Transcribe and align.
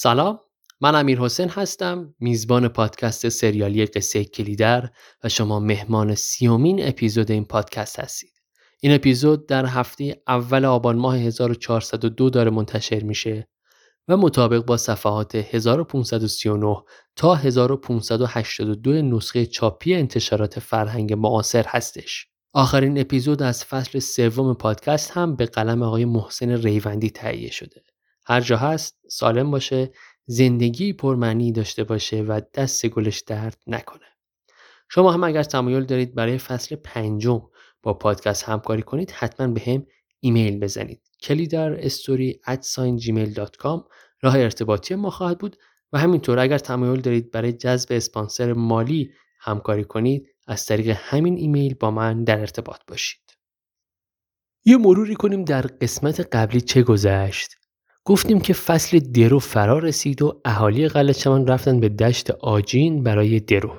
سلام 0.00 0.40
من 0.80 0.94
امیر 0.94 1.18
حسین 1.18 1.48
هستم 1.48 2.14
میزبان 2.20 2.68
پادکست 2.68 3.28
سریالی 3.28 3.86
قصه 3.86 4.24
کلیدر 4.24 4.90
و 5.24 5.28
شما 5.28 5.60
مهمان 5.60 6.14
سیومین 6.14 6.88
اپیزود 6.88 7.30
این 7.30 7.44
پادکست 7.44 8.00
هستید 8.00 8.32
این 8.80 8.94
اپیزود 8.94 9.48
در 9.48 9.66
هفته 9.66 10.22
اول 10.26 10.64
آبان 10.64 10.96
ماه 10.96 11.16
1402 11.16 12.30
داره 12.30 12.50
منتشر 12.50 13.02
میشه 13.02 13.48
و 14.08 14.16
مطابق 14.16 14.64
با 14.64 14.76
صفحات 14.76 15.34
1539 15.34 16.76
تا 17.16 17.34
1582 17.34 19.02
نسخه 19.02 19.46
چاپی 19.46 19.94
انتشارات 19.94 20.58
فرهنگ 20.58 21.12
معاصر 21.12 21.64
هستش. 21.68 22.26
آخرین 22.52 23.00
اپیزود 23.00 23.42
از 23.42 23.64
فصل 23.64 23.98
سوم 23.98 24.54
پادکست 24.54 25.10
هم 25.10 25.36
به 25.36 25.46
قلم 25.46 25.82
آقای 25.82 26.04
محسن 26.04 26.50
ریوندی 26.50 27.10
تهیه 27.10 27.50
شده. 27.50 27.82
هر 28.28 28.40
جا 28.40 28.56
هست 28.56 28.98
سالم 29.10 29.50
باشه 29.50 29.92
زندگی 30.26 30.92
پرمعنی 30.92 31.52
داشته 31.52 31.84
باشه 31.84 32.22
و 32.22 32.40
دست 32.54 32.86
گلش 32.86 33.20
درد 33.20 33.62
نکنه. 33.66 34.06
شما 34.88 35.12
هم 35.12 35.24
اگر 35.24 35.42
تمایل 35.42 35.84
دارید 35.84 36.14
برای 36.14 36.38
فصل 36.38 36.76
پنجم 36.76 37.42
با 37.82 37.94
پادکست 37.94 38.44
همکاری 38.44 38.82
کنید 38.82 39.10
حتما 39.10 39.46
به 39.46 39.60
هم 39.60 39.86
ایمیل 40.20 40.60
بزنید. 40.60 41.00
کلی 41.22 41.46
در 41.46 41.86
استوری 41.86 42.40
راه 44.22 44.38
ارتباطی 44.38 44.94
ما 44.94 45.10
خواهد 45.10 45.38
بود 45.38 45.56
و 45.92 45.98
همینطور 45.98 46.38
اگر 46.38 46.58
تمایل 46.58 47.00
دارید 47.00 47.30
برای 47.30 47.52
جذب 47.52 47.88
اسپانسر 47.92 48.52
مالی 48.52 49.10
همکاری 49.40 49.84
کنید 49.84 50.28
از 50.46 50.66
طریق 50.66 50.96
همین 51.00 51.36
ایمیل 51.36 51.74
با 51.74 51.90
من 51.90 52.24
در 52.24 52.40
ارتباط 52.40 52.80
باشید. 52.88 53.20
یه 54.64 54.76
مروری 54.76 55.14
کنیم 55.14 55.44
در 55.44 55.62
قسمت 55.62 56.20
قبلی 56.20 56.60
چه 56.60 56.82
گذشت؟ 56.82 57.50
گفتیم 58.08 58.40
که 58.40 58.52
فصل 58.52 58.98
درو 58.98 59.38
فرا 59.38 59.78
رسید 59.78 60.22
و 60.22 60.40
اهالی 60.44 60.88
قلعه 60.88 61.12
چمن 61.12 61.46
رفتن 61.46 61.80
به 61.80 61.88
دشت 61.88 62.30
آجین 62.30 63.02
برای 63.02 63.40
درو. 63.40 63.70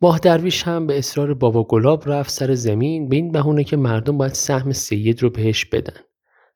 ماه 0.00 0.18
درویش 0.18 0.62
هم 0.62 0.86
به 0.86 0.98
اصرار 0.98 1.34
بابا 1.34 1.64
گلاب 1.64 2.08
رفت 2.08 2.30
سر 2.30 2.54
زمین 2.54 3.08
به 3.08 3.16
این 3.16 3.32
بهونه 3.32 3.64
که 3.64 3.76
مردم 3.76 4.18
باید 4.18 4.32
سهم 4.32 4.72
سید 4.72 5.22
رو 5.22 5.30
بهش 5.30 5.64
بدن. 5.64 6.00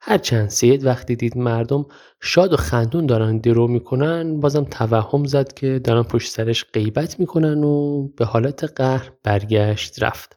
هرچند 0.01 0.49
سید 0.49 0.87
وقتی 0.87 1.17
دید 1.17 1.39
مردم 1.39 1.87
شاد 2.23 2.53
و 2.53 2.57
خندون 2.57 3.07
دارن 3.07 3.39
درو 3.39 3.69
می‌کنن 3.69 4.41
بازم 4.41 4.65
توهم 4.65 5.25
زد 5.25 5.53
که 5.53 5.79
دارن 5.85 6.03
پشت 6.03 6.33
سرش 6.33 6.65
غیبت 6.73 7.21
می‌کنن 7.21 7.65
و 7.65 8.09
به 8.09 8.25
حالت 8.25 8.65
قهر 8.65 9.13
برگشت 9.23 10.03
رفت. 10.03 10.37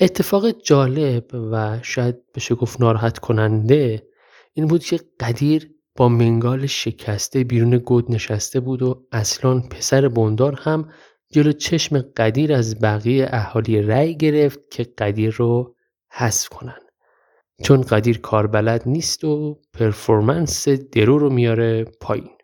اتفاق 0.00 0.50
جالب 0.50 1.24
و 1.34 1.78
شاید 1.82 2.16
بشه 2.34 2.54
گفت 2.54 2.80
ناراحت 2.80 3.18
کننده 3.18 4.08
این 4.54 4.66
بود 4.66 4.84
که 4.84 5.00
قدیر 5.20 5.77
با 5.98 6.08
منگال 6.08 6.66
شکسته 6.66 7.44
بیرون 7.44 7.78
گود 7.78 8.12
نشسته 8.12 8.60
بود 8.60 8.82
و 8.82 9.06
اصلا 9.12 9.60
پسر 9.60 10.08
بندار 10.08 10.60
هم 10.62 10.88
جلو 11.32 11.52
چشم 11.52 12.00
قدیر 12.00 12.52
از 12.52 12.80
بقیه 12.80 13.28
اهالی 13.30 13.82
رأی 13.82 14.16
گرفت 14.16 14.70
که 14.70 14.84
قدیر 14.98 15.34
رو 15.34 15.74
حذف 16.12 16.48
کنن. 16.48 16.78
چون 17.62 17.80
قدیر 17.80 18.18
کاربلد 18.18 18.82
نیست 18.86 19.24
و 19.24 19.60
پرفورمنس 19.72 20.68
درو 20.68 21.18
رو 21.18 21.30
میاره 21.30 21.84
پایین. 21.84 22.36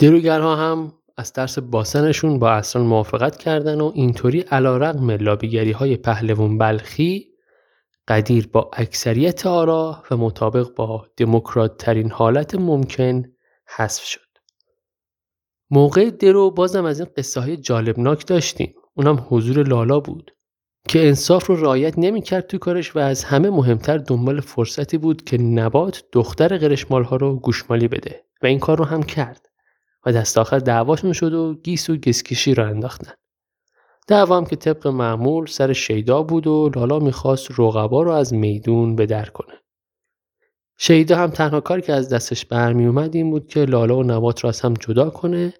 دروگرها 0.00 0.56
هم 0.56 0.92
از 1.16 1.32
ترس 1.32 1.58
باسنشون 1.58 2.38
با 2.38 2.50
اصلا 2.50 2.82
موافقت 2.82 3.36
کردن 3.36 3.80
و 3.80 3.92
اینطوری 3.94 4.40
علا 4.40 4.76
رقم 4.76 5.10
لابیگری 5.10 5.72
های 5.72 5.96
پهلوون 5.96 6.58
بلخی 6.58 7.33
قدیر 8.08 8.48
با 8.52 8.70
اکثریت 8.72 9.46
آرا 9.46 10.02
و 10.10 10.16
مطابق 10.16 10.74
با 10.74 11.06
دموکرات 11.16 11.76
ترین 11.78 12.10
حالت 12.10 12.54
ممکن 12.54 13.22
حذف 13.76 14.04
شد. 14.04 14.20
موقع 15.70 16.10
درو 16.10 16.50
بازم 16.50 16.84
از 16.84 17.00
این 17.00 17.08
قصه 17.16 17.40
های 17.40 17.56
جالبناک 17.56 18.26
داشتیم. 18.26 18.74
اونم 18.94 19.26
حضور 19.28 19.68
لالا 19.68 20.00
بود 20.00 20.30
که 20.88 21.06
انصاف 21.06 21.46
رو 21.46 21.56
رعایت 21.56 21.98
نمی‌کرد 21.98 22.46
تو 22.46 22.58
کارش 22.58 22.96
و 22.96 22.98
از 22.98 23.24
همه 23.24 23.50
مهمتر 23.50 23.98
دنبال 23.98 24.40
فرصتی 24.40 24.98
بود 24.98 25.24
که 25.24 25.38
نبات 25.38 26.04
دختر 26.12 26.58
قرشمال 26.58 27.04
ها 27.04 27.16
رو 27.16 27.36
گوشمالی 27.36 27.88
بده 27.88 28.24
و 28.42 28.46
این 28.46 28.58
کار 28.58 28.78
رو 28.78 28.84
هم 28.84 29.02
کرد 29.02 29.48
و 30.06 30.12
دست 30.12 30.38
آخر 30.38 30.58
دعواشون 30.58 31.12
شد 31.12 31.34
و 31.34 31.54
گیس 31.54 31.90
و 31.90 31.96
گسکشی 31.96 32.54
رو 32.54 32.66
انداختن. 32.66 33.12
دعوام 34.06 34.44
که 34.44 34.56
طبق 34.56 34.86
معمول 34.86 35.46
سر 35.46 35.72
شیدا 35.72 36.22
بود 36.22 36.46
و 36.46 36.70
لالا 36.76 36.98
می‌خواست 36.98 37.50
رقبا 37.58 38.02
رو 38.02 38.10
از 38.10 38.34
میدون 38.34 38.96
به 38.96 39.06
در 39.06 39.24
کنه. 39.24 39.54
شیدا 40.78 41.16
هم 41.16 41.30
تنها 41.30 41.60
کاری 41.60 41.82
که 41.82 41.92
از 41.92 42.08
دستش 42.08 42.46
برمی 42.46 42.86
اومد 42.86 43.14
این 43.14 43.30
بود 43.30 43.46
که 43.46 43.64
لالا 43.64 43.96
و 43.96 44.02
نبات 44.02 44.40
رو 44.40 44.48
از 44.48 44.60
هم 44.60 44.74
جدا 44.74 45.10
کنه. 45.10 45.54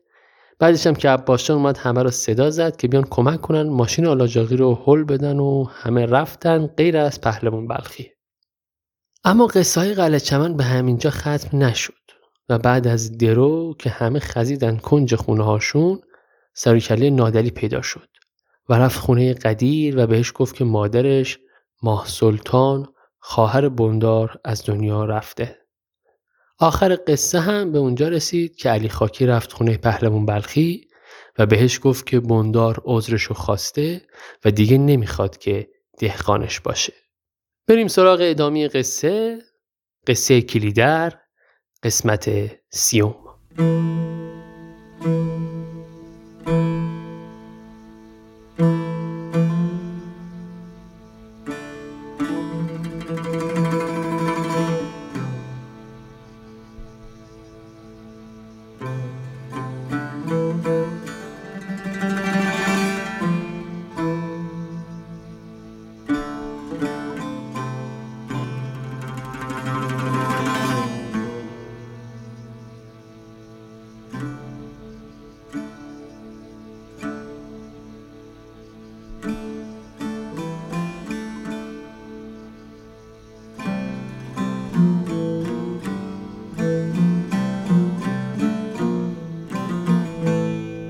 بعدش 0.59 0.87
هم 0.87 0.95
که 0.95 1.09
عباسجان 1.09 1.57
اومد 1.57 1.77
همه 1.77 2.03
رو 2.03 2.11
صدا 2.11 2.51
زد 2.51 2.77
که 2.77 2.89
بیان 2.89 3.05
کمک 3.11 3.41
کنن 3.41 3.63
ماشین 3.63 4.07
آلاجاقی 4.07 4.57
رو 4.57 4.75
حل 4.75 5.05
بدن 5.05 5.39
و 5.39 5.65
همه 5.65 6.07
رفتن 6.07 6.67
غیر 6.67 6.97
از 6.97 7.21
پهلوان 7.21 7.69
بلخی. 7.69 8.11
اما 9.25 9.47
قصه 9.47 9.81
های 9.81 9.95
قلعه 9.95 10.21
چمن 10.21 10.57
به 10.57 10.65
همینجا 10.65 11.11
ختم 11.11 11.59
نشد 11.59 11.95
و 12.49 12.59
بعد 12.59 12.87
از 12.87 13.19
درو 13.19 13.75
که 13.79 13.91
همه 13.91 14.19
خزیدن 14.19 14.77
کنج 14.77 15.15
خونه 15.15 15.45
هاشون 15.45 16.01
سرکله 16.55 17.11
نادلی 17.11 17.51
پیدا 17.51 17.83
شد. 17.83 18.09
و 18.69 18.75
رفت 18.75 19.01
خونه 19.01 19.35
قدیر 19.35 19.99
و 19.99 20.07
بهش 20.07 20.33
گفت 20.35 20.55
که 20.55 20.65
مادرش 20.65 21.39
ماه 21.83 22.09
سلطان 22.09 22.87
خواهر 23.19 23.69
بندار 23.69 24.41
از 24.45 24.65
دنیا 24.67 25.05
رفته. 25.05 25.59
آخر 26.59 26.99
قصه 27.07 27.41
هم 27.41 27.73
به 27.73 27.79
اونجا 27.79 28.09
رسید 28.09 28.57
که 28.57 28.69
علی 28.69 28.89
خاکی 28.89 29.27
رفت 29.27 29.53
خونه 29.53 29.77
پهلوان 29.77 30.27
بلخی 30.27 30.89
و 31.39 31.47
بهش 31.47 31.81
گفت 31.83 32.07
که 32.07 32.21
بندار 32.21 32.83
عذرشو 32.85 33.35
خواسته 33.35 34.03
و 34.45 34.51
دیگه 34.51 34.79
نمی‌خواد 34.79 35.39
که 35.39 35.69
دهقانش 35.99 36.61
باشه. 36.61 36.93
بریم 37.69 37.89
سراغ 37.89 38.19
ادامه 38.23 38.69
قصه 38.69 39.39
قصه 40.07 40.43
کلیدر 40.43 41.13
قسمت 41.83 42.31
سیوم 42.71 43.17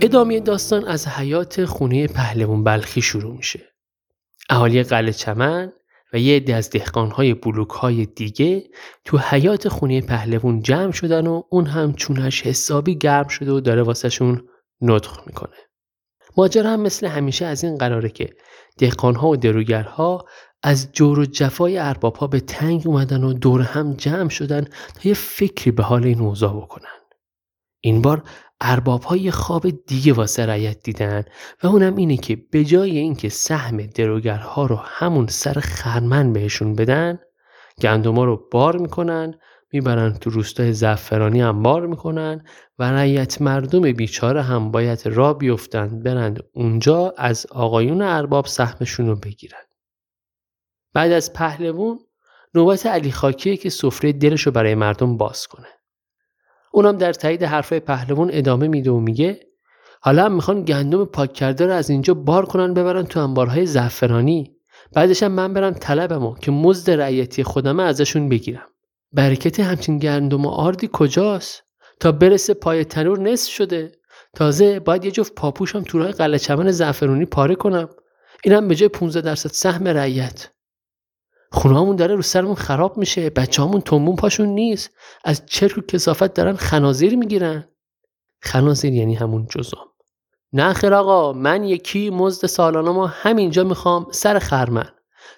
ادامه 0.04 0.41
داستان 0.41 0.84
از 0.84 1.09
حیات 1.09 1.65
خونه 1.65 2.06
پهلوان 2.06 2.65
بلخی 2.65 3.03
شروع 3.03 3.37
میشه. 3.37 3.60
اهالی 4.50 4.82
قلعه 4.82 5.12
چمن 5.12 5.72
و 6.12 6.19
یه 6.19 6.37
عده 6.37 6.54
از 6.54 6.70
دهقانهای 6.70 7.34
بلوک 7.34 7.70
های 7.70 8.06
دیگه 8.06 8.65
تو 9.04 9.19
حیات 9.19 9.69
خونه 9.69 10.00
پهلوان 10.00 10.62
جمع 10.62 10.92
شدن 10.92 11.26
و 11.26 11.42
اون 11.50 11.66
هم 11.66 11.92
چونش 11.92 12.42
حسابی 12.42 12.98
گرم 12.98 13.28
شده 13.28 13.53
و 13.53 13.60
داره 13.60 13.83
واسهشون 13.83 14.48
نطخ 14.80 15.27
می‌کنه. 15.27 15.56
ماجرا 16.36 16.71
هم 16.71 16.80
مثل 16.80 17.07
همیشه 17.07 17.47
از 17.47 17.65
این 17.65 17.78
قراره 17.78 18.09
که 18.09 18.30
دهقانها 18.78 19.28
و 19.28 19.36
دروگرها 19.36 20.24
از 20.62 20.92
جور 20.92 21.18
و 21.18 21.24
جفای 21.24 21.78
ارباب 21.78 22.16
ها 22.16 22.27
به 22.27 22.41
تنگ 22.41 22.83
اومدن 22.86 23.24
و 23.24 23.33
دور 23.33 23.62
هم 23.62 23.95
جمع 23.95 24.28
شدن 24.28 24.65
تا 24.65 25.09
یه 25.09 25.15
فکری 25.15 25.71
به 25.71 25.83
حال 25.83 26.04
این 26.04 26.21
اوضاع 26.21 26.57
بکنن. 26.57 27.03
این 27.86 28.03
بار 28.03 28.22
ارباب 28.60 29.03
های 29.03 29.31
خواب 29.31 29.71
دیگه 29.86 30.13
واسه 30.13 30.47
رعیت 30.47 30.83
دیدن 30.83 31.25
و 31.63 31.66
اونم 31.66 31.97
اینه 31.97 32.16
که 32.16 32.36
به 32.36 32.65
جای 32.65 32.98
اینکه 32.98 33.28
سهم 33.28 33.77
دروگرها 33.77 34.66
رو 34.66 34.77
همون 34.77 35.27
سر 35.27 35.53
خرمن 35.53 36.33
بهشون 36.33 36.75
بدن 36.75 37.19
گندما 37.81 38.25
رو 38.25 38.48
بار 38.53 38.77
می‌کنن 38.77 39.34
می‌برن 39.72 40.13
تو 40.13 40.31
روستای 40.31 40.72
زعفرانی 40.72 41.41
هم 41.41 41.63
بار 41.63 41.86
می‌کنن 41.86 42.45
و 42.78 42.92
رعیت 42.92 43.42
مردم 43.42 43.92
بیچاره 43.92 44.42
هم 44.42 44.71
باید 44.71 45.07
را 45.07 45.34
بیفتن 45.34 46.03
برند 46.03 46.41
اونجا 46.53 47.15
از 47.16 47.47
آقایون 47.51 48.03
ارباب 48.03 48.47
سهمشون 48.47 49.07
رو 49.07 49.16
بگیرن. 49.16 49.65
بعد 50.95 51.13
از 51.13 51.33
پهلوون 51.33 51.98
نوبت 52.54 52.86
علی 52.86 53.13
خاکیه 53.13 53.57
که 53.57 53.71
سفره 53.71 54.13
دلش 54.13 54.42
رو 54.42 54.53
برای 54.53 54.75
مردم 54.75 55.16
باز 55.16 55.47
کنه. 55.47 55.69
اونم 56.74 56.97
در 56.97 57.12
تایید 57.12 57.42
حرفای 57.42 57.80
پهلوان 57.80 58.30
ادامه 58.32 58.68
میده 58.68 58.91
و 58.91 59.00
میگه 59.00 59.41
حالا 60.00 60.24
هم 60.24 60.32
می‌خوان 60.32 60.65
گندم 60.65 61.04
پاک 61.04 61.32
کرده 61.32 61.66
رو 61.66 61.72
از 61.72 61.91
اینجا 61.91 62.15
بار 62.15 62.47
کنن 62.47 62.74
ببرن 62.74 63.03
تو 63.03 63.21
انبارهای 63.21 63.66
زعفرانی. 63.66 64.56
بعدش 64.92 65.22
هم 65.22 65.32
من 65.32 65.54
برم 65.54 65.71
طلبمو 65.72 66.34
که 66.34 66.50
مزد 66.50 66.91
رعیتی 66.91 67.42
خودمه 67.42 67.82
ازشون 67.82 68.28
بگیرم. 68.28 68.66
برکت 69.12 69.60
همچین 69.60 69.98
گندم 69.98 70.47
و 70.47 70.48
آردی 70.48 70.91
کجاست؟ 70.92 71.62
تا 72.00 72.12
برسه 72.12 72.54
پای 72.54 72.84
تنور 72.84 73.21
نصف 73.21 73.53
شده. 73.53 73.92
تازه 74.36 74.80
باید 74.80 75.04
یه 75.04 75.10
جفت 75.10 75.34
پاپوشم 75.34 75.82
تو 75.82 75.98
راه 75.98 76.12
قلعه 76.12 76.38
چمن 76.38 76.71
زعفرونی 76.71 77.24
پاره 77.24 77.54
کنم. 77.54 77.88
اینم 78.44 78.68
به 78.68 78.74
جای 78.74 78.88
15 78.88 79.21
درصد 79.21 79.50
سهم 79.50 79.88
رعیت. 79.88 80.48
خونهامون 81.54 81.97
داره 81.97 82.15
رو 82.15 82.22
سرمون 82.22 82.54
خراب 82.54 82.98
میشه 82.98 83.30
بچه‌هامون 83.30 83.80
تنبون 83.80 84.16
پاشون 84.16 84.48
نیست. 84.48 84.91
از 85.24 85.42
چرک 85.47 85.78
و 85.78 85.80
کسافت 85.80 86.34
دارن 86.34 86.56
خنازیر 86.56 87.16
می‌گیرن. 87.16 87.68
خنازیر 88.42 88.95
یعنی 88.95 89.15
همون 89.15 89.47
جزام 89.51 89.86
نه 90.53 90.72
خیر 90.72 90.95
آقا 90.95 91.33
من 91.33 91.65
یکی 91.65 92.10
مزد 92.10 92.47
سالانه 92.47 92.91
ما 92.91 93.06
همینجا 93.06 93.65
می‌خوام 93.65 94.06
سر 94.10 94.39
خرمن. 94.39 94.89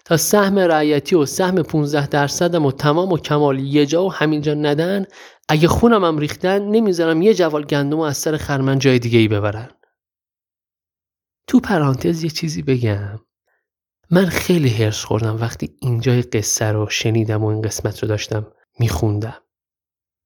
تا 0.04 0.16
سهم 0.16 0.58
رعیتی 0.58 1.16
و 1.16 1.26
سهم 1.26 1.62
15 1.62 2.06
درصدم 2.06 2.66
و 2.66 2.72
تمام 2.72 3.12
و 3.12 3.18
کمال 3.18 3.58
یه 3.58 3.86
جا 3.86 4.04
و 4.04 4.12
همینجا 4.12 4.54
ندن 4.54 5.04
اگه 5.48 5.68
خونم 5.68 6.04
هم 6.04 6.18
ریختن 6.18 6.62
نمی‌ذارم 6.62 7.22
یه 7.22 7.34
جوال 7.34 7.64
گندم 7.64 8.00
از 8.00 8.16
سر 8.16 8.36
خرمن 8.36 8.78
جای 8.78 8.98
دیگه 8.98 9.18
ای 9.18 9.28
ببرن. 9.28 9.70
تو 11.46 11.60
پرانتز 11.60 12.24
یه 12.24 12.30
چیزی 12.30 12.62
بگم. 12.62 13.20
من 14.10 14.26
خیلی 14.26 14.68
هرس 14.68 15.04
خوردم 15.04 15.40
وقتی 15.40 15.76
اینجای 15.80 16.22
قصه 16.22 16.64
رو 16.64 16.88
شنیدم 16.88 17.44
و 17.44 17.46
این 17.46 17.62
قسمت 17.62 18.02
رو 18.02 18.08
داشتم 18.08 18.46
میخوندم. 18.78 19.42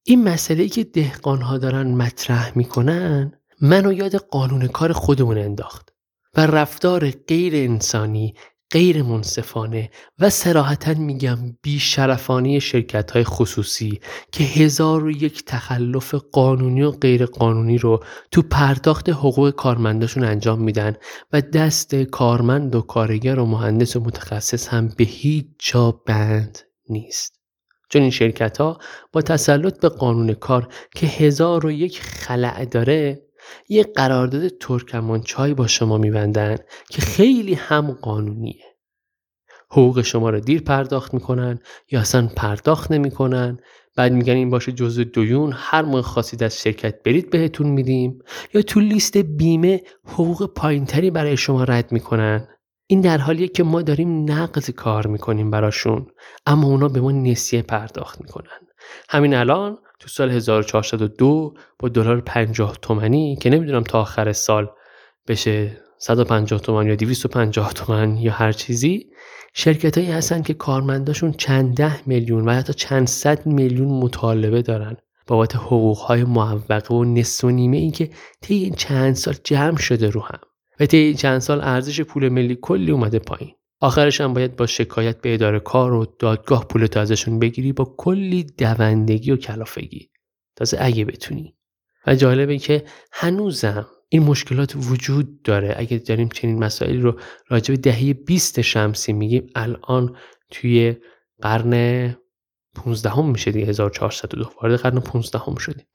این 0.05 0.25
مسئله 0.25 0.69
که 0.69 0.85
دهقانها 0.85 1.59
دارن 1.59 1.87
مطرح 1.95 2.59
می‌کنن 2.59 3.33
منو 3.61 3.93
یاد 3.93 4.15
قانون 4.15 4.67
کار 4.67 4.93
خودمون 4.93 5.39
انداخت 5.39 5.93
و 6.37 6.47
رفتار 6.47 7.11
غیر 7.11 7.55
انسانی 7.55 8.35
غیر 8.71 9.03
منصفانه 9.03 9.91
و 10.19 10.31
سراحتا 10.31 10.95
میگم 10.95 11.39
بیشرفانی 11.63 12.61
شرکت 12.61 13.11
های 13.11 13.25
خصوصی 13.25 14.01
که 14.33 14.45
هزار 14.45 15.05
و 15.05 15.11
یک 15.11 15.45
تخلف 15.45 16.15
قانونی 16.15 16.83
و 16.83 16.91
غیر 16.91 17.27
قانونی 17.27 17.79
رو 17.79 18.05
تو 18.31 18.43
پرداخت 18.43 19.09
حقوق 19.09 19.51
کارمنداشون 19.51 20.25
انجام 20.25 20.63
میدن 20.63 20.97
و 21.33 21.41
دست 21.41 21.95
کارمند 21.95 22.75
و 22.75 22.81
کارگر 22.81 23.39
و 23.39 23.47
مهندس 23.47 23.97
و 23.97 24.01
متخصص 24.01 24.69
هم 24.69 24.89
به 24.89 25.05
هیچ 25.05 25.47
جا 25.59 25.91
بند 25.91 26.59
نیست. 26.89 27.41
چون 27.89 28.03
این 28.03 28.11
شرکت 28.11 28.59
ها 28.59 28.79
با 29.13 29.23
تسلط 29.23 29.81
به 29.81 29.89
قانون 29.89 30.35
کار 30.35 30.69
که 30.95 31.07
هزار 31.07 31.67
و 31.67 31.71
یک 31.71 32.01
خلع 32.01 32.65
داره 32.65 33.23
یه 33.69 33.83
قرارداد 33.83 34.49
ترکمان 34.49 35.21
چای 35.21 35.55
با 35.55 35.67
شما 35.67 35.99
میبندن 35.99 36.57
که 36.91 37.03
خیلی 37.03 37.55
هم 37.55 37.93
قانونیه. 37.93 38.65
حقوق 39.71 40.03
شما 40.03 40.31
رو 40.31 40.41
دیر 40.41 40.63
پرداخت 40.63 41.15
می‌کنن 41.15 41.59
یا 41.91 42.01
اصلا 42.01 42.29
پرداخت 42.37 42.93
نمی‌کنن. 42.93 43.59
بعد 43.97 44.13
میگن 44.13 44.35
این 44.35 44.51
باشه 44.51 44.73
جزء 44.73 45.05
دویون 45.05 45.53
هر 45.55 45.83
موقع 45.83 46.01
خواستید 46.01 46.43
از 46.43 46.61
شرکت 46.63 47.03
برید 47.03 47.31
بهتون 47.31 47.67
میدیم. 47.67 48.19
یا 48.55 48.63
تو 48.63 48.81
لیست 48.81 49.17
بیمه 49.17 49.81
حقوق 50.05 50.55
پایینتری 50.55 51.11
برای 51.11 51.37
شما 51.37 51.65
رد 51.65 51.93
می‌کنن. 51.93 52.49
این 52.87 53.01
در 53.01 53.19
حالیه 53.19 53.49
که 53.49 53.63
ما 53.63 53.83
داریم 53.83 54.31
نقض 54.33 54.71
کار 54.71 55.07
می‌کنیم 55.07 55.51
براشون 55.51 56.07
اما 56.47 56.69
اونا 56.69 56.89
به 56.89 57.01
ما 57.01 57.13
نسیه 57.13 57.63
پرداخت 57.63 58.21
می‌کنن. 58.21 58.70
همین 59.09 59.35
الان 59.35 59.79
تو 59.99 60.09
سال 60.09 60.31
1402 60.31 61.55
با 61.79 61.89
دلار 61.89 62.21
50 62.21 62.79
تومنی 62.83 63.37
که 63.37 63.51
نمی‌دونم 63.51 63.83
تا 63.83 64.01
آخر 64.01 64.33
سال 64.33 64.71
بشه 65.29 65.81
150 65.99 66.61
تومن 66.61 66.87
یا 66.87 66.95
250 66.95 67.73
تومن 67.73 68.17
یا 68.17 68.33
هر 68.33 68.53
چیزی 68.53 69.11
شرکت 69.55 69.99
هایی 69.99 70.11
هستن 70.11 70.43
که 70.43 70.55
کارمنداشون 70.55 71.33
چند 71.33 71.77
ده 71.77 72.09
میلیون 72.09 72.49
و 72.49 72.53
حتی 72.53 72.75
چند 72.75 73.07
صد 73.07 73.47
میلیون 73.47 73.89
مطالبه 73.89 74.63
دارن 74.63 74.97
بابت 75.27 75.57
حقوق 75.57 75.99
های 75.99 76.25
معوقه 76.25 76.95
و 76.95 77.05
نصف 77.05 77.45
و 77.45 77.51
نیمه 77.51 77.77
این 77.77 77.93
که 77.93 78.11
طی 78.41 78.55
این 78.55 78.75
چند 78.75 79.15
سال 79.15 79.35
جمع 79.45 79.77
شده 79.77 80.11
رو 80.11 80.21
هم. 80.21 80.41
و 80.81 80.87
طی 80.87 80.97
این 80.97 81.17
چند 81.17 81.39
سال 81.39 81.61
ارزش 81.61 82.01
پول 82.01 82.29
ملی 82.29 82.59
کلی 82.63 82.93
اومده 82.93 83.19
پایین. 83.19 83.55
آخرش 83.81 84.21
هم 84.21 84.35
باید 84.35 84.57
با 84.57 84.67
شکایت 84.67 85.21
به 85.21 85.35
اداره 85.35 85.61
کار 85.61 85.93
و 85.93 86.07
دادگاه 86.19 86.69
پولت 86.69 86.97
ازشون 86.97 87.39
بگیری 87.39 87.73
با 87.73 87.95
کلی 87.99 88.45
دوندگی 88.45 89.31
و 89.31 89.37
کلافگی. 89.37 90.11
تازه 90.57 90.79
اگه 90.81 91.05
بتونی. 91.05 91.57
و 92.07 92.15
جالبه 92.15 92.59
که 92.59 92.85
هنوزم 93.13 93.87
این 94.09 94.23
مشکلات 94.23 94.75
وجود 94.77 95.43
داره. 95.43 95.75
اگه 95.77 95.99
داریم 95.99 96.29
چنین 96.29 96.59
مسائلی 96.59 97.01
رو 97.01 97.21
راجع 97.49 97.75
به 97.75 97.81
دهه 97.81 98.13
20 98.13 98.61
شمسی 98.61 99.13
میگیم 99.13 99.47
الان 99.55 100.17
توی 100.51 100.97
قرن 101.43 102.17
15 102.75 103.11
هم 103.11 103.31
میشه 103.31 103.51
دیگه 103.51 103.67
1402 103.67 104.51
وارد 104.63 104.81
قرن 104.81 105.01
15 105.01 105.39
هم 105.39 105.55
شدیم. 105.55 105.87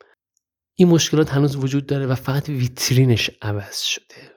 این 0.76 0.88
مشکلات 0.88 1.34
هنوز 1.34 1.56
وجود 1.56 1.86
داره 1.86 2.06
و 2.06 2.16
فقط 2.16 2.50
ویترینش 2.50 3.32
عوض 3.42 3.82
شده. 3.82 4.35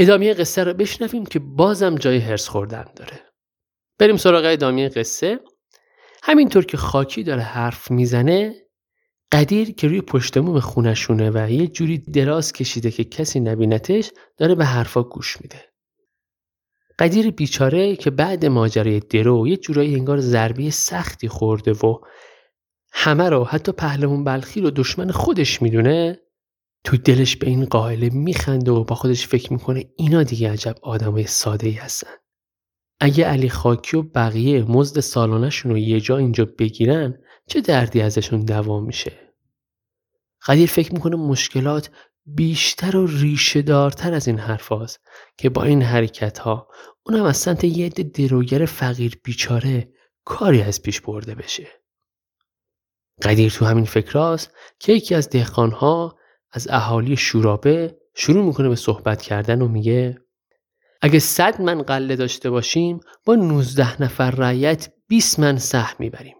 ادامه 0.00 0.34
قصه 0.34 0.64
رو 0.64 0.74
بشنویم 0.74 1.26
که 1.26 1.38
بازم 1.38 1.94
جای 1.94 2.18
هرس 2.18 2.48
خوردن 2.48 2.84
داره. 2.96 3.20
بریم 3.98 4.16
سراغ 4.16 4.44
ادامه 4.44 4.88
قصه. 4.88 5.40
همینطور 6.22 6.64
که 6.64 6.76
خاکی 6.76 7.22
داره 7.22 7.42
حرف 7.42 7.90
می‌زنه 7.90 8.54
قدیر 9.32 9.74
که 9.74 9.88
روی 9.88 10.00
پشتموم 10.00 10.60
خونشونه 10.60 11.30
و 11.30 11.50
یه 11.50 11.66
جوری 11.66 11.98
دراز 11.98 12.52
کشیده 12.52 12.90
که 12.90 13.04
کسی 13.04 13.40
نبینتش 13.40 14.10
داره 14.36 14.54
به 14.54 14.64
حرفا 14.64 15.02
گوش 15.02 15.40
میده. 15.40 15.64
قدیر 16.98 17.30
بیچاره 17.30 17.96
که 17.96 18.10
بعد 18.10 18.46
ماجرای 18.46 19.00
درو 19.00 19.48
یه 19.48 19.56
جورایی 19.56 19.94
انگار 19.94 20.20
ضربه 20.20 20.70
سختی 20.70 21.28
خورده 21.28 21.72
و 21.72 21.98
همه 22.92 23.28
رو 23.28 23.44
حتی 23.44 23.72
پهلمون 23.72 24.24
بلخی 24.24 24.60
رو 24.60 24.70
دشمن 24.70 25.10
خودش 25.10 25.62
می‌دونه 25.62 26.20
تو 26.84 26.96
دلش 26.96 27.36
به 27.36 27.46
این 27.46 27.64
قائله 27.64 28.10
میخنده 28.10 28.70
و 28.70 28.84
با 28.84 28.94
خودش 28.94 29.26
فکر 29.26 29.52
می‌کنه 29.52 29.84
اینا 29.96 30.22
دیگه 30.22 30.52
عجب 30.52 30.76
آدمای 30.82 31.26
ساده 31.26 31.66
ای 31.66 31.74
هستن. 31.74 32.10
اگه 33.00 33.24
علی 33.24 33.48
خاکی 33.48 33.96
و 33.96 34.02
بقیه 34.02 34.62
مزد 34.62 35.00
سالانشون 35.00 35.72
رو 35.72 35.78
یه 35.78 36.00
جا 36.00 36.16
اینجا 36.16 36.44
بگیرن 36.44 37.18
چه 37.46 37.60
دردی 37.60 38.00
ازشون 38.00 38.40
دوام 38.40 38.84
میشه؟ 38.84 39.34
قدیر 40.46 40.68
فکر 40.68 40.92
می‌کنه 40.92 41.16
مشکلات 41.16 41.90
بیشتر 42.26 42.96
و 42.96 43.06
ریشه 43.06 43.62
دارتر 43.62 44.14
از 44.14 44.26
این 44.26 44.38
حرف 44.38 44.72
که 45.38 45.48
با 45.48 45.62
این 45.62 45.82
حرکت 45.82 46.38
ها 46.38 46.68
اونم 47.06 47.24
از 47.24 47.36
سمت 47.36 47.64
یه 47.64 47.88
دروگر 47.88 48.66
فقیر 48.66 49.20
بیچاره 49.24 49.92
کاری 50.24 50.62
از 50.62 50.82
پیش 50.82 51.00
برده 51.00 51.34
بشه. 51.34 51.68
قدیر 53.22 53.50
تو 53.50 53.64
همین 53.64 53.84
فکر 53.84 54.38
که 54.78 54.92
یکی 54.92 55.14
از 55.14 55.30
دهقانها 55.30 56.17
از 56.52 56.68
اهالی 56.70 57.16
شورابه 57.16 57.98
شروع 58.14 58.44
می‌کنه 58.44 58.68
به 58.68 58.76
صحبت 58.76 59.22
کردن 59.22 59.62
و 59.62 59.68
میگه 59.68 60.18
اگه 61.02 61.18
صد 61.18 61.60
من 61.60 61.82
قله 61.82 62.16
داشته 62.16 62.50
باشیم 62.50 63.00
با 63.24 63.34
19 63.34 64.02
نفر 64.02 64.30
رعیت 64.30 64.92
20 65.08 65.38
من 65.38 65.58
سهم 65.58 65.96
می‌بریم 65.98 66.36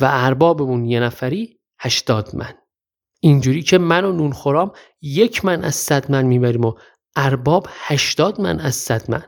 و 0.00 0.08
اربابمون 0.10 0.84
یه 0.84 1.00
نفری 1.00 1.60
80 1.80 2.30
من. 2.34 2.54
اینجوری 3.20 3.62
که 3.62 3.78
من 3.78 4.04
و 4.04 4.12
نون 4.12 4.32
خورام 4.32 4.72
یک 5.02 5.44
من 5.44 5.64
از 5.64 5.74
صد 5.74 6.10
من 6.10 6.26
می‌بریم 6.26 6.64
و 6.64 6.72
ارباب 7.16 7.66
80 7.70 8.40
من 8.40 8.60
از 8.60 8.74
صد 8.74 9.10
من. 9.10 9.22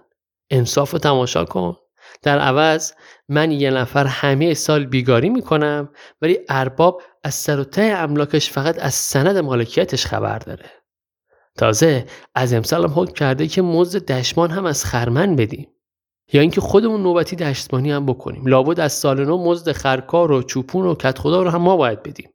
انصاف 0.51 0.91
رو 0.91 0.99
تماشا 0.99 1.45
کن. 1.45 1.77
در 2.23 2.39
عوض 2.39 2.93
من 3.31 3.51
یه 3.51 3.71
نفر 3.71 4.07
همه 4.07 4.55
سال 4.55 4.87
بیگاری 4.87 5.29
می‌کنم 5.29 5.89
ولی 6.23 6.39
ارباب 6.49 7.03
از 7.25 7.35
سر 7.35 7.61
و 7.61 7.65
ته 7.65 7.83
املاکش 7.83 8.51
فقط 8.51 8.79
از 8.79 8.95
سند 8.95 9.37
مالکیتش 9.37 10.07
خبر 10.07 10.39
داره. 10.39 10.71
تازه 11.59 12.07
از 12.35 12.53
امسال 12.53 12.85
هم 12.85 12.93
حکم 12.97 13.13
کرده 13.13 13.49
که 13.49 13.63
مزد 13.63 14.13
دشمان 14.13 14.51
هم 14.51 14.65
از 14.65 14.85
خرمن 14.85 15.37
بدیم. 15.37 15.69
یا 16.33 16.41
اینکه 16.41 16.61
خودمون 16.61 17.03
نوبتی 17.03 17.37
دشتمانی 17.37 17.91
هم 17.91 18.07
بکنیم. 18.07 18.47
لابد 18.47 18.81
از 18.81 18.93
سال 18.93 19.25
نو 19.25 19.45
مزد 19.45 19.73
خرکار 19.73 20.33
و 20.33 20.43
چوپون 20.43 20.87
و 20.87 20.95
کت 20.95 21.19
خدا 21.19 21.43
رو 21.43 21.51
هم 21.51 21.63
ما 21.63 21.77
باید 21.77 22.03
بدیم. 22.03 22.31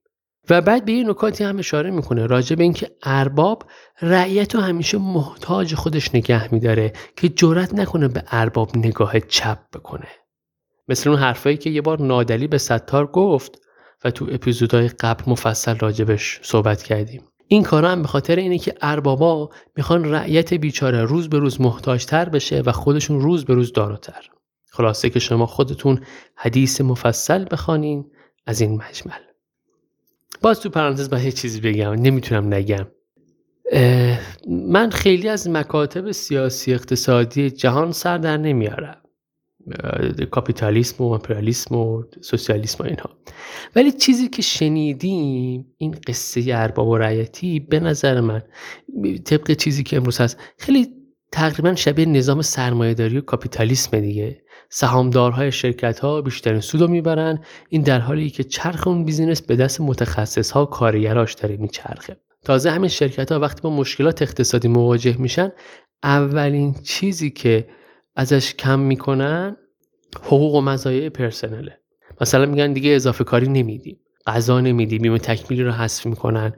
و 0.49 0.61
بعد 0.61 0.85
به 0.85 0.91
یه 0.91 1.03
نکاتی 1.03 1.43
هم 1.43 1.59
اشاره 1.59 1.91
می‌کنه 1.91 2.25
راجع 2.25 2.55
به 2.55 2.63
اینکه 2.63 2.91
ارباب 3.03 3.63
رعیت 4.01 4.55
رو 4.55 4.61
همیشه 4.61 4.97
محتاج 4.97 5.75
خودش 5.75 6.15
نگه 6.15 6.53
میداره 6.53 6.93
که 7.15 7.29
جرأت 7.29 7.73
نکنه 7.73 8.07
به 8.07 8.23
ارباب 8.31 8.77
نگاه 8.77 9.19
چپ 9.19 9.57
بکنه. 9.73 10.07
مثل 10.87 11.09
اون 11.09 11.19
حرفایی 11.19 11.57
که 11.57 11.69
یه 11.69 11.81
بار 11.81 12.01
نادلی 12.01 12.47
به 12.47 12.57
ستار 12.57 13.07
گفت 13.07 13.61
و 14.03 14.11
تو 14.11 14.27
اپیزودهای 14.31 14.87
قبل 14.87 15.23
مفصل 15.27 15.77
راجبش 15.77 16.39
صحبت 16.43 16.83
کردیم. 16.83 17.23
این 17.47 17.63
کارا 17.63 17.91
هم 17.91 18.01
به 18.01 18.07
خاطر 18.07 18.35
اینه 18.35 18.57
که 18.57 18.73
اربابا 18.81 19.49
می‌خوان 19.77 20.11
رعیت 20.11 20.53
بیچاره 20.53 21.03
روز 21.03 21.29
به 21.29 21.39
روز 21.39 21.61
محتاجتر 21.61 22.29
بشه 22.29 22.61
و 22.65 22.71
خودشون 22.71 23.21
روز 23.21 23.45
به 23.45 23.53
روز 23.53 23.73
داراتر 23.73 24.29
خلاصه 24.71 25.09
که 25.09 25.19
شما 25.19 25.45
خودتون 25.45 25.99
حدیث 26.35 26.81
مفصل 26.81 27.45
بخوانین 27.51 28.11
از 28.45 28.61
این 28.61 28.71
مجمل. 28.71 29.19
باز 30.41 30.59
تو 30.59 30.69
پرانتز 30.69 31.09
باید 31.09 31.25
یه 31.25 31.31
چیزی 31.31 31.59
بگم 31.59 31.93
نمی‌تونم 31.93 32.53
نگم. 32.53 32.87
من 34.47 34.89
خیلی 34.89 35.29
از 35.29 35.49
مکاتب 35.49 36.11
سیاسی 36.11 36.73
اقتصادی 36.73 37.49
جهان 37.49 37.91
سر 37.91 38.17
در 38.17 38.37
نمیارم. 38.37 39.01
کاپیتالیسم 40.31 41.03
و 41.03 41.07
امپریالیسم 41.07 41.75
و 41.75 42.03
سوسیالیسم 42.21 42.83
و 42.83 42.87
اینها. 42.87 43.09
ولی 43.75 43.91
چیزی 43.91 44.27
که 44.27 44.41
شنیدیم 44.41 45.65
این 45.77 45.95
قصه 46.07 46.43
ارباب 46.47 46.87
و 46.87 46.97
رعیتی 46.97 47.59
به 47.59 47.79
نظر 47.79 48.21
من 48.21 48.43
طبق 49.25 49.51
چیزی 49.51 49.83
که 49.83 49.97
امروز 49.97 50.21
هست 50.21 50.37
خیلی 50.57 50.87
تقریبا 51.31 51.75
شبیه 51.75 52.05
نظام 52.05 52.41
سرمایهداری 52.41 53.17
و 53.17 53.21
کاپیتالیسم 53.21 53.99
دیگه. 53.99 54.41
سهامدارهای 54.69 55.51
شرکت 55.51 55.99
ها 55.99 56.21
بیشترین 56.21 56.59
سود 56.59 56.81
رو 56.81 56.87
می‌برن 56.87 57.39
این 57.69 57.81
در 57.81 57.99
حالی 57.99 58.29
که 58.29 58.43
چرخ 58.43 58.87
اون 58.87 59.05
بیزینس 59.05 59.41
به 59.41 59.55
دست 59.55 59.81
متخصص 59.81 60.51
ها 60.51 60.63
و 60.63 60.65
کارگراش 60.65 61.33
داره 61.33 61.57
میچرخه. 61.57 62.17
تازه 62.45 62.71
همین 62.71 62.89
شرکت 62.89 63.31
ها 63.31 63.39
وقتی 63.39 63.61
با 63.61 63.69
مشکلات 63.69 64.21
اقتصادی 64.21 64.67
مواجه 64.67 65.17
میشن 65.17 65.51
اولین 66.03 66.73
چیزی 66.73 67.29
که 67.29 67.67
ازش 68.15 68.53
کم 68.53 68.79
می‌کنن 68.79 69.57
حقوق 70.21 70.55
و 70.55 70.61
مزایای 70.61 71.09
پرسنله. 71.09 71.79
مثلا 72.21 72.45
میگن 72.45 72.73
دیگه 72.73 72.91
اضافه 72.91 73.23
کاری 73.23 73.47
نمیدیم 73.47 73.99
غذا 74.27 74.61
نمیدیم 74.61 75.01
بیمه 75.01 75.19
تکمیلی 75.19 75.63
رو 75.63 75.71
حذف 75.71 76.05
می‌کنن. 76.05 76.53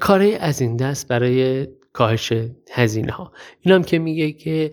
کاری 0.00 0.34
از 0.34 0.60
این 0.60 0.76
دست 0.76 1.08
برای 1.08 1.66
کاهش 1.92 2.32
هزینه 2.72 3.12
ها 3.12 3.32
این 3.60 3.74
هم 3.74 3.82
که 3.82 3.98
میگه 3.98 4.32
که 4.32 4.70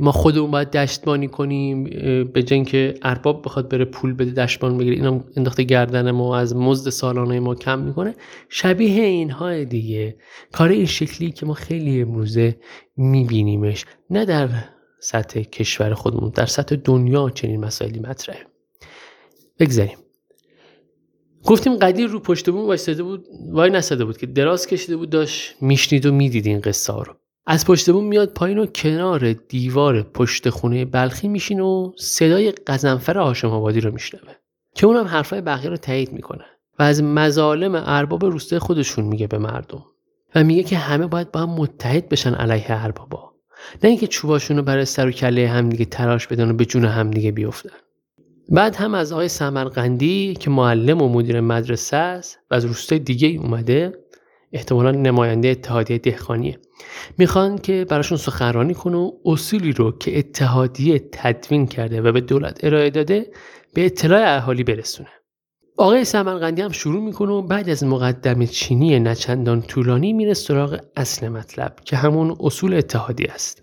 ما 0.00 0.12
خودمون 0.12 0.50
باید 0.50 0.70
دشتبانی 0.70 1.28
کنیم 1.28 1.84
به 2.24 2.42
جن 2.42 2.64
که 2.64 2.94
ارباب 3.02 3.42
بخواد 3.44 3.68
بره 3.68 3.84
پول 3.84 4.12
بده 4.12 4.30
دشتبان 4.30 4.78
بگیره. 4.78 4.96
اینا 4.96 5.24
انداخته 5.36 5.62
گردن 5.62 6.10
ما 6.10 6.36
از 6.36 6.56
مزد 6.56 6.90
سالانه 6.90 7.40
ما 7.40 7.54
کم 7.54 7.78
می‌کنه. 7.78 8.14
شبیه 8.48 9.04
اینها 9.04 9.64
دیگه. 9.64 10.16
کار 10.52 10.68
این 10.68 10.86
شکلی 10.86 11.30
که 11.30 11.46
ما 11.46 11.54
خیلی 11.54 12.00
امروزه 12.00 12.56
میبینیمش. 12.96 13.84
نه 14.10 14.24
در 14.24 14.48
سطح 15.04 15.40
کشور 15.40 15.94
خودمون. 15.94 16.30
در 16.30 16.46
سطح 16.46 16.76
دنیا 16.76 17.30
چنین 17.30 17.60
مسائلی 17.60 18.00
مطرحه. 18.00 18.46
بگذاریم. 19.58 19.98
گفتیم 21.44 21.76
قدیر 21.76 22.06
رو 22.06 22.20
پشت 22.20 22.50
بوم 22.50 22.66
وایستاده 22.66 23.02
بود 23.02 23.26
وای 23.52 23.70
نساده 23.70 24.04
بود 24.04 24.18
که 24.18 24.26
دراز 24.26 24.66
کشیده 24.66 24.96
بود 24.96 25.10
داشت 25.10 25.54
میشنید 25.60 26.06
و 26.06 26.12
می‌دید 26.12 26.46
این 26.46 26.60
قصه 26.60 26.92
رو. 26.92 27.16
از 27.46 27.66
پشت 27.66 27.90
بوم 27.90 28.04
میاد 28.04 28.32
پایین 28.32 28.58
و 28.58 28.66
کنار 28.66 29.32
دیوار 29.32 30.02
پشت 30.02 30.50
خونه 30.50 30.84
بلخی 30.84 31.28
میشین 31.28 31.60
و 31.60 31.92
صدای 31.98 32.50
قزنفر 32.50 33.18
هاشم 33.18 33.50
آبادی 33.50 33.80
رو 33.80 33.92
میشنوه 33.92 34.32
که 34.74 34.86
اونم 34.86 35.06
حرفای 35.06 35.40
بقیه 35.40 35.70
رو 35.70 35.76
تایید 35.76 36.12
می‌کنه 36.12 36.44
و 36.78 36.82
از 36.82 37.02
مظالم 37.02 37.82
ارباب 37.86 38.24
روسته 38.24 38.58
خودشون 38.58 39.04
میگه 39.04 39.26
به 39.26 39.38
مردم 39.38 39.84
و 40.34 40.44
میگه 40.44 40.62
که 40.62 40.76
همه 40.76 41.06
باید 41.06 41.32
با 41.32 41.40
هم 41.40 41.50
متحد 41.50 42.08
بشن 42.08 42.34
علیه 42.34 42.66
اربابا. 42.68 43.33
نه 43.84 43.90
اینکه 43.90 44.06
چوباشون 44.06 44.56
رو 44.56 44.62
برای 44.62 44.84
سر 44.84 45.06
و 45.06 45.10
کله 45.10 45.48
همدیگه 45.48 45.84
تراش 45.84 46.26
بدن 46.26 46.50
و 46.50 46.52
به 46.52 46.64
جون 46.64 46.84
همدیگه 46.84 47.32
بیفتن 47.32 47.70
بعد 48.48 48.76
هم 48.76 48.94
از 48.94 49.12
آقای 49.12 49.28
سمرقندی 49.28 50.34
که 50.40 50.50
معلم 50.50 51.02
و 51.02 51.08
مدیر 51.08 51.40
مدرسه 51.40 51.96
است 51.96 52.38
و 52.50 52.54
از 52.54 52.64
روستای 52.64 52.98
دیگه 52.98 53.28
اومده 53.28 53.92
احتمالا 54.52 54.90
نماینده 54.90 55.48
اتحادیه 55.48 55.98
دهخانیه 55.98 56.58
می‌خوان 57.18 57.58
که 57.58 57.86
براشون 57.88 58.18
سخنرانی 58.18 58.74
کنه 58.74 58.96
و 58.96 59.12
اصولی 59.24 59.72
رو 59.72 59.98
که 59.98 60.18
اتحادیه 60.18 60.98
تدوین 61.12 61.66
کرده 61.66 62.00
و 62.00 62.12
به 62.12 62.20
دولت 62.20 62.64
ارائه 62.64 62.90
داده 62.90 63.30
به 63.74 63.86
اطلاع 63.86 64.36
اهالی 64.36 64.64
برسونه. 64.64 65.08
آقای 65.76 66.04
سمرقندی 66.04 66.62
هم 66.62 66.72
شروع 66.72 67.02
می‌کنه 67.02 67.32
و 67.32 67.42
بعد 67.42 67.68
از 67.68 67.84
مقدم 67.84 68.46
چینی 68.46 69.00
نچندان 69.00 69.62
طولانی 69.62 70.12
میره 70.12 70.34
سراغ 70.34 70.80
اصل 70.96 71.28
مطلب 71.28 71.76
که 71.84 71.96
همون 71.96 72.36
اصول 72.40 72.74
اتحادی 72.74 73.24
است. 73.24 73.62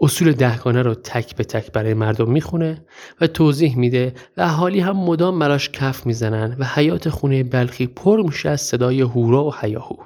اصول 0.00 0.32
دهگانه 0.32 0.82
رو 0.82 0.94
تک 0.94 1.36
به 1.36 1.44
تک 1.44 1.72
برای 1.72 1.94
مردم 1.94 2.30
می‌خونه 2.30 2.84
و 3.20 3.26
توضیح 3.26 3.78
میده 3.78 4.14
و 4.36 4.42
اهالی 4.42 4.80
هم 4.80 4.96
مدام 4.96 5.38
براش 5.38 5.70
کف 5.70 6.06
می‌زنن 6.06 6.56
و 6.58 6.64
حیات 6.64 7.08
خونه 7.08 7.42
بلخی 7.42 7.86
پر 7.86 8.22
میشه 8.22 8.48
از 8.48 8.60
صدای 8.60 9.00
هورا 9.00 9.44
و 9.44 9.54
حیاهو 9.54 9.96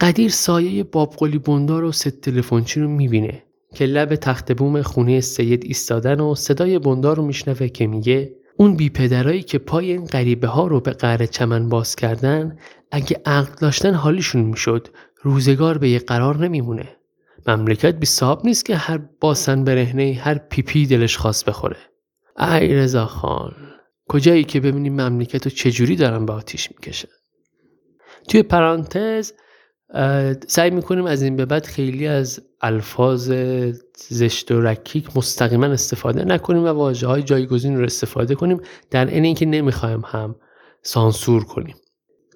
قدیر 0.00 0.30
سایه 0.30 0.84
باباقلی 0.84 1.38
بندار 1.38 1.84
و 1.84 1.92
سید 1.92 2.08
تلفنچی 2.08 2.80
رو 2.80 2.88
می‌بینه 2.88 3.42
که 3.74 3.86
لب 3.86 4.16
تخت 4.16 4.52
بوم 4.52 4.82
خونه 4.82 5.20
سید 5.20 5.64
ایستادن 5.64 6.20
و 6.20 6.34
صدای 6.34 6.78
بندار 6.78 7.16
رو 7.16 7.26
میشنوه 7.26 7.68
که 7.68 7.86
میگه 7.86 8.43
اون 8.56 8.76
بی 8.76 8.90
پدرایی 8.90 9.42
که 9.42 9.58
پای 9.58 9.92
این 9.92 10.04
غریبه 10.04 10.46
ها 10.46 10.66
رو 10.66 10.80
به 10.80 10.90
قلعه 10.90 11.26
چمن 11.26 11.68
باز 11.68 11.96
کردن 11.96 12.58
اگه 12.90 13.22
عقل 13.26 13.54
داشتن 13.60 13.94
حالیشون 13.94 14.42
می‌شد. 14.42 14.88
روزگار 15.22 15.78
به 15.78 15.88
یه 15.88 15.98
قرار 15.98 16.36
نمیمونه. 16.36 16.96
مملکت 17.46 17.94
بی 17.94 18.06
صاحب 18.06 18.46
نیست 18.46 18.64
که 18.64 18.76
هر 18.76 18.98
باسن 19.20 19.64
برهنه 19.64 20.20
هر 20.22 20.38
گهی 20.38 20.86
دلش 20.86 21.16
خواست 21.16 21.44
بخوره. 21.44 21.76
ای 22.38 22.74
رضا 22.74 23.06
خان 23.06 23.54
کجایی 24.08 24.44
که 24.44 24.60
ببینیم 24.60 24.92
مملکت 25.00 25.44
رو 25.44 25.50
چجوری 25.50 25.96
دارن 25.96 26.26
به 26.26 26.32
آتیش 26.32 26.70
می‌کشن 26.70 27.08
توی 28.28 28.42
پرانتز 28.42 29.32
سعی 30.48 30.70
می‌کنیم 30.70 31.04
از 31.04 31.22
این 31.22 31.36
به 31.36 31.46
بعد 31.46 31.64
خیلی 31.64 32.06
از 32.06 32.42
الفاظ 32.60 33.32
زشت 33.96 34.50
و 34.50 34.60
رکیک 34.60 35.16
مستقیما 35.16 35.66
استفاده 35.66 36.24
نکنیم 36.24 36.64
و 36.64 36.68
واجه 36.68 37.06
های 37.06 37.22
جایگزین 37.22 37.78
رو 37.78 37.84
استفاده 37.84 38.34
کنیم 38.34 38.60
در 38.90 39.06
این 39.06 39.24
اینکه 39.24 39.46
نمی‌خوایم 39.46 40.00
هم 40.06 40.36
سانسور 40.82 41.44
کنیم. 41.44 41.76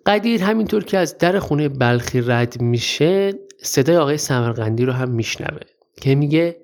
قدیر 0.06 0.42
همینطور 0.42 0.84
که 0.84 0.98
از 0.98 1.18
در 1.18 1.38
خونه 1.38 1.68
بلخی 1.68 2.20
رد 2.20 2.60
میشه 2.60 3.32
صدای 3.62 3.96
آقای 3.96 4.18
سمرقندی 4.18 4.84
رو 4.84 4.92
هم 4.92 5.10
میشنوه 5.10 5.60
که 6.00 6.14
میگه 6.14 6.56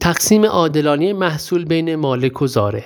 تقسیم 0.00 0.46
عادلانه 0.46 1.12
محصول 1.12 1.64
بین 1.64 1.94
مالک 1.94 2.42
و 2.42 2.46
زاره 2.46 2.84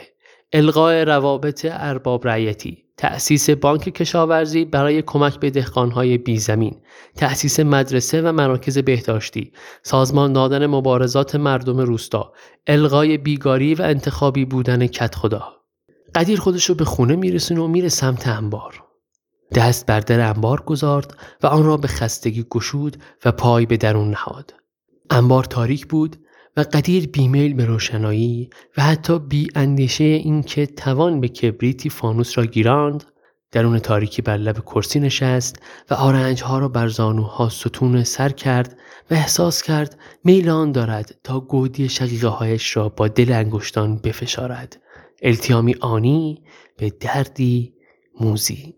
القاء 0.53 1.05
روابط 1.05 1.67
ارباب 1.71 2.29
رعیتی. 2.29 2.88
تأسیس 2.99 3.51
بانک 3.51 3.83
کشاورزی 3.83 4.65
برای 4.65 5.03
کمک 5.03 5.41
به 5.41 5.51
دهقانهای 5.51 6.19
بیزمین 6.19 6.77
تأسیس 7.17 7.61
مدرسه 7.61 8.23
و 8.23 8.33
مراکز 8.33 8.79
بهداشتی 8.79 9.53
سازمان 9.83 10.33
دادن 10.33 10.67
مبارزات 10.67 11.35
مردم 11.35 11.79
روستا 11.81 12.33
القای 12.67 13.19
بیگاری 13.19 13.75
و 13.75 13.83
انتخابی 13.83 14.45
بودن 14.45 14.87
کت 14.87 15.15
خدا 15.15 15.59
قدیر 16.15 16.41
خودش 16.41 16.65
رو 16.65 16.75
به 16.75 16.85
خونه 16.85 17.17
میرسونه 17.17 17.61
و 17.61 17.67
میره 17.67 17.89
سمت 17.89 18.29
انبار. 18.29 18.85
دست 19.55 19.87
بر 19.87 20.01
در 20.01 20.21
انبار 20.21 20.61
گذارد 20.61 21.17
و 21.43 21.47
آن 21.47 21.65
را 21.65 21.77
به 21.77 21.89
خستگی 21.89 22.47
گشود 22.51 22.97
و 23.25 23.33
پای 23.33 23.67
به 23.67 23.77
درون 23.77 24.11
نهاد. 24.11 24.55
انبار 25.11 25.45
تاریک 25.45 25.87
بود 25.87 26.17
و 26.57 26.61
قدیر 26.61 27.09
بیمیل 27.09 27.55
به 27.55 27.65
روشنایی 27.65 28.51
و 28.77 28.83
حتی 28.83 29.19
بی 29.19 29.49
اندیشه 29.55 30.05
اینکه 30.05 30.67
توان 30.67 31.21
به 31.21 31.29
کبریتی 31.29 31.91
فانوس 31.91 32.39
را 32.39 32.47
گیراند 32.47 33.05
درون 33.53 33.79
تاریکی 33.79 34.23
بر 34.23 34.37
لب 34.37 34.59
کرسی 34.59 35.01
نشست 35.01 35.57
و 35.91 35.95
آرنجها 35.95 36.59
را 36.59 36.69
بر 36.69 36.89
زانوها 36.89 37.49
ستون 37.49 38.05
سر 38.05 38.29
کرد 38.29 38.79
و 39.11 39.15
احساس 39.15 39.63
کرد 39.63 39.99
میل 40.25 40.49
آن 40.49 40.73
دارد 40.73 41.15
تا 41.25 41.41
گودی 41.41 41.89
شقیقه 41.89 42.29
هایش 42.29 42.77
را 42.77 42.89
با 42.89 43.09
دل 43.09 43.33
انگشتان 43.33 43.99
بفشارد. 43.99 44.81
التیامی 45.23 45.75
آنی 45.81 46.43
به 46.77 46.91
دردی 46.91 47.75
موزی. 48.21 48.78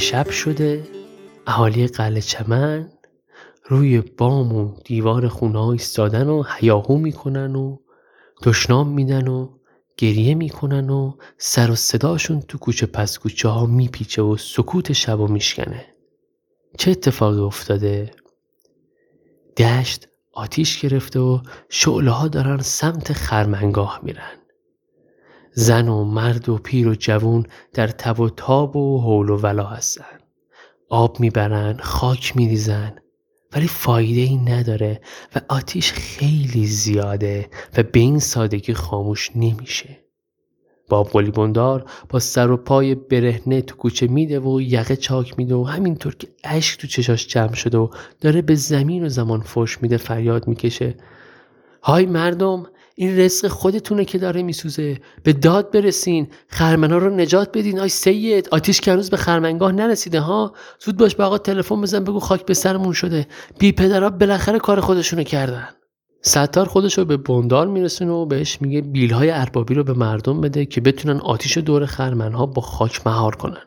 شب 0.00 0.30
شده 0.30 0.88
اهالی 1.46 1.86
قلعه 1.86 2.20
چمن 2.20 2.92
روی 3.64 4.00
بام 4.00 4.52
و 4.52 4.74
دیوار 4.84 5.28
خونه 5.28 5.68
ایستادن 5.68 6.28
و 6.28 6.42
هیاهو 6.58 6.98
می‌کنن 6.98 7.56
و 7.56 7.76
دشنام 8.42 8.88
میدن 8.88 9.28
و 9.28 9.48
گریه 9.96 10.34
می‌کنن 10.34 10.90
و 10.90 11.12
سر 11.38 11.70
و 11.70 11.74
صداشون 11.74 12.40
تو 12.40 12.58
کوچه 12.58 12.86
پس 12.86 13.18
کوچه 13.18 13.48
ها 13.48 13.66
میپیچه 13.66 14.22
و 14.22 14.36
سکوت 14.36 14.92
شب 14.92 15.20
و 15.20 15.26
میشکنه 15.26 15.86
چه 16.78 16.90
اتفاقی 16.90 17.40
افتاده؟ 17.40 18.10
دشت 19.56 20.08
آتیش 20.32 20.80
گرفته 20.80 21.20
و 21.20 21.40
شعله 21.68 22.10
ها 22.10 22.28
دارن 22.28 22.58
سمت 22.58 23.12
خرمنگاه 23.12 24.00
میرن 24.02 24.39
زن 25.52 25.88
و 25.88 26.04
مرد 26.04 26.48
و 26.48 26.58
پیر 26.58 26.88
و 26.88 26.94
جوون 26.94 27.46
در 27.72 27.88
تب 27.88 28.20
و 28.20 28.30
تاب 28.30 28.76
و 28.76 29.00
حول 29.00 29.30
و 29.30 29.36
ولا 29.36 29.64
هستن. 29.64 30.18
آب 30.88 31.20
می‌برن 31.20 31.78
خاک 31.82 32.36
میریزن 32.36 32.92
ولی 33.52 33.68
فایده 33.68 34.20
ای 34.20 34.36
نداره 34.36 35.00
و 35.36 35.40
آتیش 35.48 35.92
خیلی 35.92 36.66
زیاده 36.66 37.50
و 37.76 37.82
به 37.82 38.00
این 38.00 38.18
سادگی 38.18 38.74
خاموش 38.74 39.30
نمیشه. 39.34 39.98
با 40.88 41.02
قلی 41.02 41.30
بندار 41.30 41.90
با 42.08 42.18
سر 42.18 42.50
و 42.50 42.56
پای 42.56 42.94
برهنه 42.94 43.62
تو 43.62 43.76
کوچه 43.76 44.06
میده 44.06 44.40
و 44.40 44.60
یقه 44.60 44.96
چاک 44.96 45.38
میده 45.38 45.54
و 45.54 45.64
همینطور 45.64 46.14
که 46.14 46.28
اشک 46.44 46.80
تو 46.80 46.86
چشاش 46.86 47.26
جمع 47.26 47.54
شده 47.54 47.78
و 47.78 47.88
داره 48.20 48.42
به 48.42 48.54
زمین 48.54 49.04
و 49.04 49.08
زمان 49.08 49.40
فش 49.40 49.82
میده 49.82 49.96
فریاد 49.96 50.48
می‌کشه. 50.48 50.94
های 51.82 52.06
مردم 52.06 52.66
این 53.00 53.18
رزق 53.18 53.48
خودتونه 53.48 54.04
که 54.04 54.18
داره 54.18 54.42
میسوزه. 54.42 54.98
به 55.22 55.32
داد 55.32 55.70
برسین. 55.70 56.28
خرمنا 56.48 56.98
رو 56.98 57.10
نجات 57.10 57.58
بدین. 57.58 57.80
آی 57.80 57.88
سید 57.88 58.48
آتیش 58.52 58.80
که 58.80 58.92
هنوز 58.92 59.10
به 59.10 59.16
خرمنگاه 59.16 59.72
نرسیده 59.72 60.20
ها؟ 60.20 60.54
زود 60.84 60.96
باش 60.96 61.14
به 61.14 61.24
آقا 61.24 61.38
تلفن 61.38 61.80
بزن 61.80 62.04
بگو 62.04 62.20
خاک 62.20 62.46
به 62.46 62.54
سرمون 62.54 62.92
شده. 62.92 63.26
بی 63.58 63.72
پدرها 63.72 64.10
بالاخره 64.10 64.58
کار 64.58 64.80
خودشونو 64.80 65.22
کردن. 65.22 65.68
ستار 66.22 66.66
خودش 66.66 66.98
رو 66.98 67.04
به 67.04 67.16
بندار 67.16 67.66
میرسونه 67.66 68.12
و 68.12 68.26
بهش 68.26 68.62
میگه 68.62 68.80
بیلهای 68.80 69.30
اربابی 69.30 69.74
رو 69.74 69.84
به 69.84 69.92
مردم 69.92 70.40
بده 70.40 70.66
که 70.66 70.80
بتونن 70.80 71.20
آتیش 71.20 71.58
دور 71.58 71.86
خرمنها 71.86 72.46
با 72.46 72.62
خاک 72.62 73.06
مهار 73.06 73.34
کنن. 73.34 73.64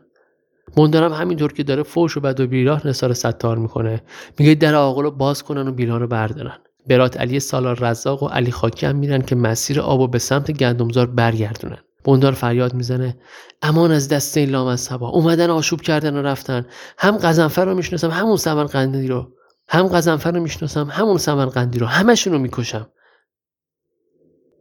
بندارم 0.77 1.13
همینطور 1.13 1.53
که 1.53 1.63
داره 1.63 1.83
فوش 1.83 2.17
و 2.17 2.19
بد 2.19 2.39
و 2.39 2.47
بیراه 2.47 2.87
نثار 2.87 3.13
ستار 3.13 3.57
می‌کنه. 3.57 4.01
میگه 4.39 4.55
در 4.55 4.75
آقل 4.75 5.03
رو 5.03 5.11
باز 5.11 5.43
کنن 5.43 5.67
و 5.67 5.71
بیلها 5.71 5.97
رو 5.97 6.07
بردارن. 6.07 6.57
برات 6.87 7.17
علی 7.17 7.39
سالار 7.39 7.79
رزاق 7.79 8.23
و 8.23 8.27
علی 8.27 8.51
خاکی 8.51 8.85
هم 8.85 8.95
میرن 8.95 9.21
که 9.21 9.35
مسیر 9.35 9.81
آب 9.81 9.99
و 9.99 10.07
به 10.07 10.19
سمت 10.19 10.51
گندمزار 10.51 11.07
برگردونن. 11.07 11.77
بندار 12.05 12.31
فریاد 12.31 12.73
می‌زنه 12.73 13.17
امان 13.61 13.91
از 13.91 14.07
دست 14.07 14.37
این 14.37 14.49
لامصبا. 14.49 15.09
اومدن 15.09 15.49
آشوب 15.49 15.81
کردن 15.81 16.17
و 16.17 16.21
رفتن. 16.21 16.65
هم 16.97 17.17
قزنفر 17.17 17.65
رو 17.65 17.75
می‌شناسم 17.75 18.09
همون 18.09 18.37
سمرقندی 18.37 19.07
رو. 19.07 19.31
هم 19.67 19.87
قزنفر 19.87 20.31
رو 20.31 20.39
می‌شناسم 20.39 20.87
همون 20.91 21.17
سمرقندی 21.17 21.79
رو. 21.79 21.87
همشون 21.87 22.33
رو 22.33 22.39
می‌کشم. 22.39 22.87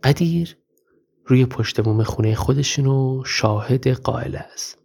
قدیر 0.05 0.57
روی 1.27 1.47
پشت 1.47 1.81
بوم 1.81 2.03
خونه 2.03 2.35
خودشونو 2.35 3.23
شاهد 3.25 3.89
قائل 3.89 4.37
است. 4.37 4.79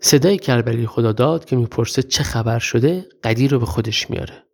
صدای 0.00 0.38
کربلی 0.38 0.86
خدا 0.86 1.12
داد 1.12 1.44
که 1.44 1.56
می‌پرسه 1.56 2.02
چه 2.02 2.22
خبر 2.22 2.58
شده؟ 2.58 3.08
قدیر 3.24 3.50
رو 3.50 3.58
به 3.58 3.66
خودش 3.66 4.10
میاره. 4.10 4.44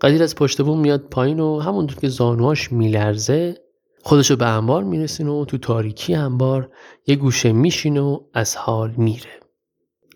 قدیر 0.00 0.22
از 0.22 0.34
پشت 0.34 0.62
بوم 0.62 0.80
میاد 0.80 1.00
پایین 1.00 1.40
و 1.40 1.60
همونطور 1.60 1.98
که 1.98 2.08
زانواش 2.08 2.72
میلرزه 2.72 3.66
خودشو 4.02 4.36
به 4.36 4.46
انبار 4.46 4.84
میرسینه 4.84 5.30
و 5.30 5.44
تو 5.44 5.58
تاریکی 5.58 6.14
انبار 6.14 6.70
یه 7.06 7.16
گوشه 7.16 7.52
میشینه 7.52 8.00
و 8.00 8.20
از 8.34 8.56
حال 8.56 8.94
میره. 8.96 9.40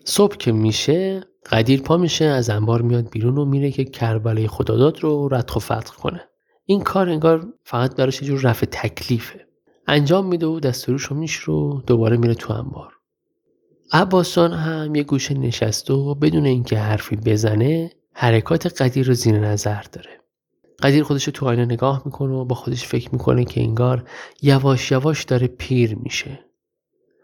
صبح 0.03 0.37
که 0.37 0.51
میشه 0.51 1.23
قدیر 1.51 1.81
پا 1.81 1.97
میشه 1.97 2.25
از 2.25 2.49
انبار 2.49 2.81
میاد 2.81 3.09
بیرون 3.09 3.37
و 3.37 3.45
میره 3.45 3.71
که 3.71 3.83
کربلای 3.85 4.47
خداداد 4.47 4.99
رو 4.99 5.27
ردخ 5.31 5.55
و 5.55 5.59
فتح 5.59 5.93
کنه. 6.01 6.21
این 6.65 6.81
کار 6.81 7.09
انگار 7.09 7.47
فقط 7.63 7.95
براش 7.95 8.21
یه 8.21 8.27
جور 8.27 8.41
رفع 8.41 8.65
تکلیفه. 8.65 9.45
انجام 9.87 10.25
میده 10.25 10.45
و 10.45 10.59
دستوروش 10.59 11.03
رو 11.03 11.15
میش 11.15 11.35
رو 11.35 11.83
دوباره 11.87 12.17
میره 12.17 12.33
تو 12.33 12.53
انبار. 12.53 12.93
عباسان 13.91 14.53
هم 14.53 14.95
یه 14.95 15.03
گوشه 15.03 15.33
نشسته 15.33 15.93
و 15.93 16.15
بدون 16.15 16.45
اینکه 16.45 16.77
حرفی 16.77 17.15
بزنه 17.15 17.91
حرکات 18.21 18.81
قدیر 18.81 19.07
رو 19.07 19.13
زیر 19.13 19.39
نظر 19.39 19.81
داره. 19.81 20.19
قدیر 20.83 21.03
خودش 21.03 21.23
رو 21.23 21.31
تو 21.31 21.45
آینه 21.45 21.65
نگاه 21.65 22.01
می‌کنه 22.05 22.33
و 22.33 22.45
با 22.45 22.55
خودش 22.55 22.85
فکر 22.85 23.09
می‌کنه 23.11 23.45
که 23.45 23.61
انگار 23.61 24.09
یواش 24.41 24.91
یواش 24.91 25.23
داره 25.23 25.47
پیر 25.47 25.95
میشه. 25.95 26.45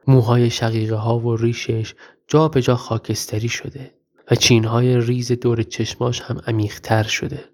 موهای 0.07 0.49
شقیقه 0.49 0.95
ها 0.95 1.19
و 1.19 1.35
ریشش 1.35 1.95
جا 2.27 2.47
به 2.47 2.61
جا 2.61 2.75
خاکستری 2.75 3.49
شده 3.49 3.93
و 4.31 4.35
چینهای 4.35 5.01
ریز 5.01 5.31
دور 5.31 5.63
چشماش 5.63 6.21
هم 6.21 6.41
عمیقتر 6.47 7.03
شده. 7.03 7.45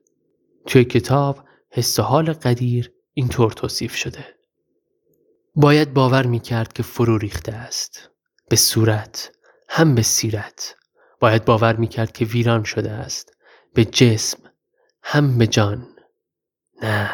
توی 0.66 0.86
کتاب 0.86 1.44
حس 1.72 2.00
حال 2.00 2.34
قدیر 2.34 2.92
اینطور 3.14 3.52
توصیف 3.52 3.96
شده. 3.96 4.26
باید 5.56 5.94
باور 5.94 6.26
می‌کرد 6.26 6.74
که 6.74 6.84
فرو 6.84 7.18
ریخته 7.18 7.52
است. 7.52 8.10
به 8.50 8.56
صورت 8.56 9.32
هم 9.70 9.96
به 9.96 10.02
سیرت. 10.02 10.76
باید 11.20 11.46
باور 11.46 11.76
می‌کرد 11.76 12.12
که 12.12 12.26
ویران 12.26 12.64
شده 12.64 12.92
است. 12.92 13.33
به 13.74 13.86
جسم 13.86 14.38
هم 15.04 15.38
به 15.38 15.48
جان. 15.48 15.88
نه 16.84 17.10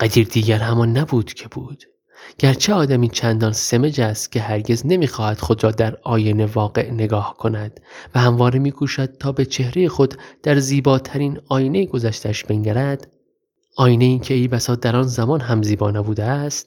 قدیر 0.00 0.26
دیگر 0.26 0.58
همان 0.58 0.98
نبود 0.98 1.32
که 1.32 1.48
بود. 1.48 1.84
گرچه 2.38 2.74
آدمی 2.74 3.08
چندان 3.08 3.52
سمج 3.52 4.00
است 4.00 4.32
که 4.32 4.40
هرگز 4.40 4.86
نمی‌خواهد 4.86 5.38
خود 5.38 5.64
را 5.64 5.70
در 5.70 5.96
آینه 6.02 6.46
واقع 6.46 6.90
نگاه 6.90 7.36
کند 7.38 7.80
و 8.14 8.20
همواره 8.20 8.58
میکوشد 8.58 9.16
تا 9.18 9.32
به 9.32 9.44
چهره 9.44 9.88
خود 9.88 10.14
در 10.42 10.58
زیباترین 10.58 11.40
آینه 11.48 11.86
گذشتش 11.86 12.44
بنگرد. 12.44 13.12
آینه 13.76 14.04
این 14.04 14.20
که 14.20 14.34
ای 14.34 14.48
بسا 14.48 14.74
در 14.74 14.96
آن 14.96 15.02
زمان 15.02 15.40
هم 15.40 15.62
زیبا 15.62 15.90
نبوده 15.90 16.24
است. 16.24 16.66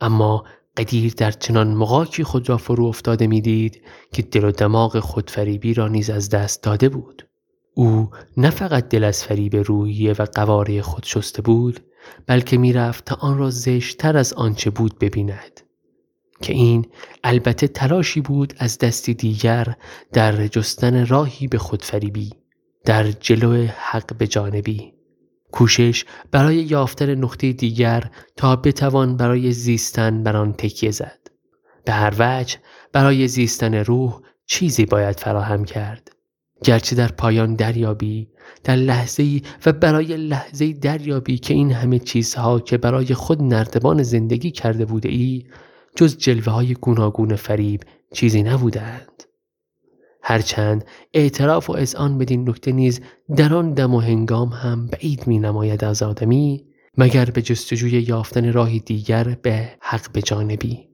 اما 0.00 0.44
قدیر 0.76 1.14
در 1.16 1.30
چنان 1.30 1.74
مقاکی 1.74 2.24
خود 2.24 2.48
را 2.48 2.56
فرو 2.56 2.84
افتاده 2.84 3.26
می‌دید 3.26 3.82
که 4.12 4.22
دل 4.22 4.44
و 4.44 4.50
دماغ 4.50 4.98
خودفریبی 4.98 5.74
را 5.74 5.88
نیز 5.88 6.10
از 6.10 6.28
دست 6.28 6.62
داده 6.62 6.88
بود. 6.88 7.29
او 7.74 8.10
نه 8.36 8.50
فقط 8.50 8.88
دل 8.88 9.04
از 9.04 9.24
فریب 9.24 9.56
روحیه 9.56 10.12
و 10.12 10.26
قواره 10.34 10.82
خود 10.82 11.04
شسته 11.04 11.42
بود 11.42 11.80
بلکه 12.26 12.58
می‌رفت 12.58 13.04
تا 13.04 13.16
آن 13.20 13.38
را 13.38 13.50
زشتتر 13.50 14.16
از 14.16 14.32
آنچه 14.32 14.70
بود 14.70 14.98
ببیند. 14.98 15.60
که 16.42 16.52
این 16.52 16.86
البته 17.24 17.68
تلاشی 17.68 18.20
بود 18.20 18.54
از 18.58 18.78
دستی 18.78 19.14
دیگر 19.14 19.76
در 20.12 20.46
جستن 20.46 21.06
راهی 21.06 21.46
به 21.46 21.58
خودفریبی 21.58 22.32
در 22.84 23.10
جلو 23.10 23.66
حق 23.76 24.16
به 24.16 24.26
جانبی. 24.26 24.92
کوشش 25.52 26.04
برای 26.30 26.56
یافتن 26.56 27.14
نقطه 27.14 27.52
دیگر 27.52 28.10
تا 28.36 28.56
بتوان 28.56 29.16
برای 29.16 29.52
زیستن 29.52 30.22
بر 30.22 30.36
آن 30.36 30.52
تکیه 30.52 30.90
زد. 30.90 31.18
به 31.84 31.92
هر 31.92 32.14
وجه 32.18 32.56
برای 32.92 33.28
زیستن 33.28 33.74
روح 33.74 34.20
چیزی 34.46 34.86
باید 34.86 35.20
فراهم 35.20 35.64
کرد. 35.64 36.12
گرچه 36.64 36.96
در 36.96 37.08
پایان 37.08 37.54
دریابی 37.54 38.28
در 38.64 38.76
لحظه 38.76 39.22
ای 39.22 39.42
و 39.66 39.72
برای 39.72 40.16
لحظه 40.16 40.72
دریابی 40.72 41.38
که 41.38 41.54
این 41.54 41.72
همه 41.72 41.98
چیزها 41.98 42.60
که 42.60 42.78
برای 42.78 43.14
خود 43.14 43.42
نردبان 43.42 44.02
زندگی 44.02 44.50
کرده 44.50 44.84
بوده 44.84 45.08
ای 45.08 45.46
جز 45.96 46.16
جلوه 46.16 46.52
های 46.52 46.74
گوناگون 46.74 47.36
فریب 47.36 47.82
چیزی 48.12 48.42
نبودند. 48.42 49.24
هرچند 50.22 50.84
اعتراف 51.14 51.70
و 51.70 51.76
آن 51.96 52.18
بدین 52.18 52.48
نکته 52.48 52.72
نیز 52.72 53.00
در 53.36 53.54
آن 53.54 53.74
دم 53.74 53.94
و 53.94 54.00
هنگام 54.00 54.48
هم 54.48 54.86
بعید 54.86 55.26
می 55.26 55.38
نماید 55.38 55.84
از 55.84 56.02
آدمی 56.02 56.66
مگر 56.98 57.24
به 57.24 57.42
جستجوی 57.42 57.90
یافتن 57.90 58.52
راهی 58.52 58.80
دیگر 58.80 59.36
به 59.42 59.72
حق 59.80 60.12
به 60.12 60.22
جانبی. 60.22 60.88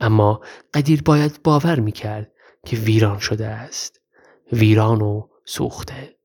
اما 0.00 0.40
قدیر 0.74 1.02
باید 1.02 1.40
باور 1.44 1.80
می 1.80 1.92
کرد 1.92 2.32
که 2.66 2.76
ویران 2.76 3.18
شده 3.18 3.46
است. 3.46 3.99
ویران 4.52 5.02
و 5.02 5.26
سوخته. 5.44 6.16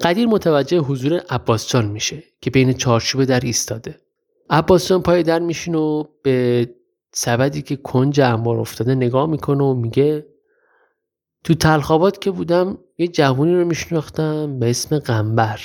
قدیر 0.00 0.26
متوجه 0.26 0.78
حضور 0.78 1.18
عباسجان 1.30 1.86
میشه 1.86 2.22
که 2.40 2.50
بین 2.50 2.72
چارچوب 2.72 3.24
در 3.24 3.40
ایستاده. 3.40 4.00
عباسجان 4.50 5.02
پای 5.02 5.22
در 5.22 5.38
میشین 5.38 5.74
و 5.74 6.04
به 6.22 6.68
سبدی 7.12 7.62
که 7.62 7.76
کنج 7.76 8.20
انبار 8.20 8.60
افتاده 8.60 8.94
نگاه 8.94 9.26
می‌کنه 9.26 9.64
و 9.64 9.74
میگه 9.74 10.26
تو 11.44 11.54
تلخابات 11.54 12.20
که 12.20 12.30
بودم 12.30 12.78
یه 12.98 13.08
جوونی 13.08 13.54
رو 13.54 13.64
میشناختم 13.64 14.58
به 14.58 14.70
اسم 14.70 14.98
قنبر. 14.98 15.60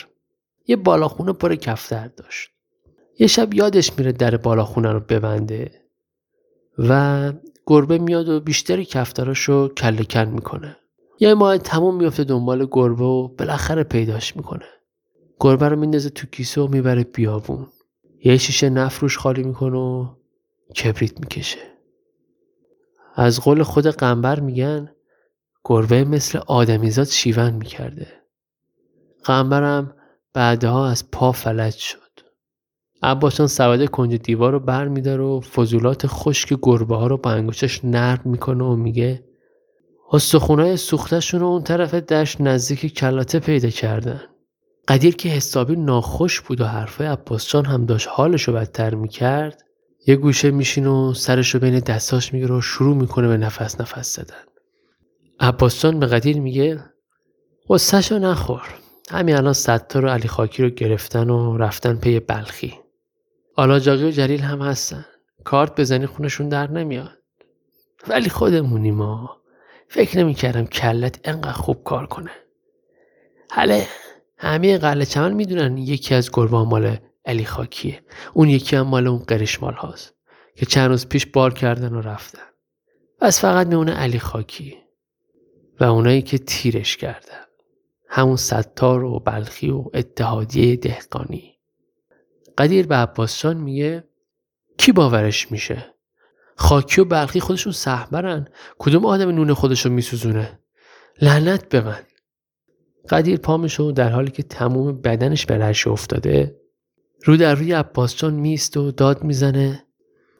یه 0.67 0.75
بالاخونه 0.75 1.33
پر 1.33 1.55
کفتر 1.55 2.07
داشت. 2.07 2.49
یه 3.19 3.27
شب 3.27 3.53
یادش 3.53 3.97
میره 3.97 4.11
در 4.11 4.37
بالاخونه 4.37 4.91
رو 4.91 4.99
ببنده 4.99 5.71
و 6.77 7.33
گربه 7.67 7.97
میاد 7.97 8.29
و 8.29 8.39
بیشتری 8.39 8.85
کفتراشو 8.85 9.67
کله 9.67 10.03
کن 10.03 10.25
می‌کنه. 10.25 10.77
یه 11.19 11.33
ماه 11.33 11.57
تموم 11.57 11.95
میفته 11.95 12.23
دنبال 12.23 12.67
گربه 12.71 13.03
و 13.03 13.27
بالاخره 13.27 13.83
پیداش 13.83 14.35
می‌کنه. 14.37 14.65
گربه 15.39 15.69
رو 15.69 15.75
میندازه 15.75 16.09
تو 16.09 16.27
کیسه 16.27 16.61
و 16.61 16.67
می‌بره 16.67 17.03
بیابون. 17.03 17.67
یه 18.23 18.37
شیشه 18.37 18.69
نفروش 18.69 19.17
خالی 19.17 19.43
می‌کنه 19.43 19.77
و 19.77 20.07
کبریت 20.75 21.19
می‌کشه. 21.19 21.59
از 23.15 23.39
قول 23.39 23.63
خود 23.63 23.87
قنبر 23.87 24.39
میگن 24.39 24.91
گربه 25.65 26.03
مثل 26.03 26.39
آدمیزاد 26.47 27.07
شیون 27.07 27.49
می‌کرده. 27.49 28.07
قنبرم 29.23 29.95
بعدها 30.33 30.87
از 30.87 31.11
پا 31.11 31.31
فلج 31.31 31.75
شد. 31.75 31.99
عباسان 33.03 33.47
سواده 33.47 33.87
کنج 33.87 34.15
دیوار 34.15 34.51
رو 34.51 34.59
بر 34.59 34.87
میداره 34.87 35.23
و 35.23 35.39
فضولات 35.39 36.07
خشک 36.07 36.57
گربه 36.61 36.95
ها 36.95 37.07
رو 37.07 37.17
با 37.17 37.31
انگوشش 37.31 37.85
نرم 37.85 38.21
می‌کنه 38.25 38.63
و 38.63 38.75
میگه 38.75 39.28
استخونه 40.11 40.75
سوختشون 40.75 41.39
رو 41.39 41.47
اون 41.47 41.63
طرف 41.63 41.93
دشت 41.93 42.41
نزدیک 42.41 42.93
کلاته 42.93 43.39
پیدا 43.39 43.69
کردن. 43.69 44.21
قدیر 44.87 45.15
که 45.15 45.29
حسابی 45.29 45.75
ناخوش 45.75 46.41
بود 46.41 46.61
و 46.61 46.65
حرفای 46.65 47.07
عباسجان 47.07 47.65
هم 47.65 47.85
داشت 47.85 48.07
حالش 48.11 48.43
رو 48.43 48.53
بدتر 48.53 48.95
می‌کرد 48.95 49.63
یه 50.07 50.15
گوشه 50.15 50.51
میشین 50.51 50.87
و 50.87 51.13
سرش 51.13 51.49
رو 51.49 51.59
بین 51.59 51.79
دستاش 51.79 52.33
می‌گیره 52.33 52.55
و 52.55 52.61
شروع 52.61 52.95
می‌کنه 52.95 53.27
به 53.27 53.37
نفس 53.37 53.81
نفس 53.81 54.15
زدن. 54.15 54.43
عباسجان 55.39 55.99
به 55.99 56.05
قدیر 56.05 56.39
میگه 56.39 56.83
قصهشو 57.69 58.19
نخور. 58.19 58.61
همین 59.09 59.35
الان 59.35 59.53
ستار 59.53 60.05
و 60.05 60.09
علی 60.09 60.27
خاکی 60.27 60.63
رو 60.63 60.69
گرفتن 60.69 61.29
و 61.29 61.57
رفتن 61.57 61.95
پی 61.95 62.19
بلخی. 62.19 62.73
آلاجاقی 63.55 64.03
و 64.03 64.11
جلیل 64.11 64.39
هم 64.39 64.61
هستن. 64.61 65.05
کارت 65.43 65.79
بزنی 65.79 66.05
خونشون 66.05 66.49
در 66.49 66.71
نمیاد. 66.71 67.17
ولی 68.07 68.29
خودمونی 68.29 68.91
ما 68.91 69.38
فکر 69.89 70.17
نمی‌کردم 70.19 70.65
کلت 70.65 71.19
انقدر 71.23 71.51
خوب 71.51 71.83
کار 71.83 72.07
کنه. 72.07 72.31
حالا 73.49 73.81
همه 74.37 74.77
قله 74.77 75.05
چمن 75.05 75.33
می‌دونن 75.33 75.77
یکی 75.77 76.15
از 76.15 76.29
گربان 76.33 76.67
مال 76.67 76.97
علی 77.25 77.45
خاکیه. 77.45 78.01
اون 78.33 78.49
یکی 78.49 78.75
هم 78.75 78.87
مال 78.87 79.07
اون 79.07 79.19
قرشمال 79.19 79.73
هاست 79.73 80.13
که 80.55 80.65
چند 80.65 80.89
روز 80.89 81.07
پیش 81.07 81.25
بار 81.25 81.53
کردن 81.53 81.93
و 81.93 82.01
رفتن. 82.01 82.41
بس 83.21 83.41
فقط 83.41 83.67
میونه 83.67 83.93
علی 83.93 84.19
خاکی 84.19 84.77
و 85.79 85.83
اونایی 85.83 86.21
که 86.21 86.37
تیرش 86.37 86.97
کردن 86.97 87.45
همون 88.07 88.35
ستار 88.35 89.03
و 89.03 89.19
بلخی 89.19 89.69
و 89.69 89.85
اتحادیه 89.93 90.75
دهقانی. 90.75 91.57
قدیر 92.57 92.87
به 92.87 92.95
عباسشان 92.95 93.57
میگه 93.57 94.03
کی 94.77 94.91
باورش 94.91 95.51
میشه؟ 95.51 95.93
خاکی 96.59 97.01
و 97.01 97.05
بلخی 97.05 97.39
خودشون 97.39 97.73
سهبرن 97.73 98.47
کدوم 98.79 99.05
آدم 99.05 99.29
نون 99.29 99.53
خودشو 99.53 99.89
میسوزونه؟ 99.89 100.59
لعنت 101.21 101.69
به 101.69 101.81
من. 101.81 101.99
قدیر 103.09 103.37
پامشو 103.37 103.91
در 103.91 104.09
حالی 104.09 104.31
که 104.31 104.43
تموم 104.43 105.01
بدنش 105.01 105.45
به 105.45 105.57
رش 105.57 105.87
افتاده 105.87 106.55
رو 107.23 107.37
در 107.37 107.55
روی 107.55 107.73
عباسجان 107.73 108.33
میست 108.33 108.77
و 108.77 108.91
داد 108.91 109.23
می‌زنه. 109.23 109.85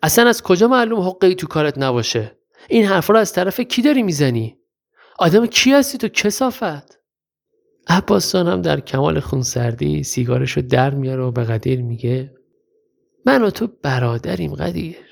اصلا 0.03 0.29
از 0.29 0.43
کجا 0.43 0.67
معلوم 0.67 0.99
حقه 0.99 1.35
تو 1.35 1.47
کارت 1.47 1.77
نباشه؟ 1.77 2.37
این 2.69 2.85
حرف 2.85 3.09
رو 3.09 3.17
از 3.17 3.33
طرف 3.33 3.59
کی 3.59 3.81
داری 3.81 4.03
می‌زنی؟ 4.03 4.57
آدم 5.19 5.45
کی 5.45 5.71
هستی 5.71 5.97
تو؟ 5.97 6.07
کسافت. 6.07 6.99
عباسجان 7.87 8.47
هم 8.47 8.61
در 8.61 8.79
کمال 8.79 9.19
خونسردی 9.19 10.03
سیگارش 10.03 10.51
رو 10.51 10.61
در 10.61 10.93
میاره 10.93 11.23
و 11.23 11.31
به 11.31 11.43
قدیر 11.43 11.81
میگه 11.81 12.33
من 13.25 13.43
و 13.43 13.49
تو 13.49 13.67
برادریم 13.83 14.55
قدیر. 14.55 15.08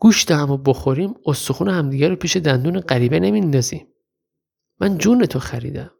گوشت 0.00 0.30
همو 0.30 0.56
بخوریم 0.56 1.14
استخون 1.26 1.68
همدیگه 1.68 2.08
رو 2.08 2.16
پیش 2.16 2.36
دندون 2.36 2.80
غریبه 2.80 3.20
نمیندازیم. 3.20 3.86
من 4.80 4.98
جون 4.98 5.26
تو 5.26 5.38
خریدم. 5.38 5.90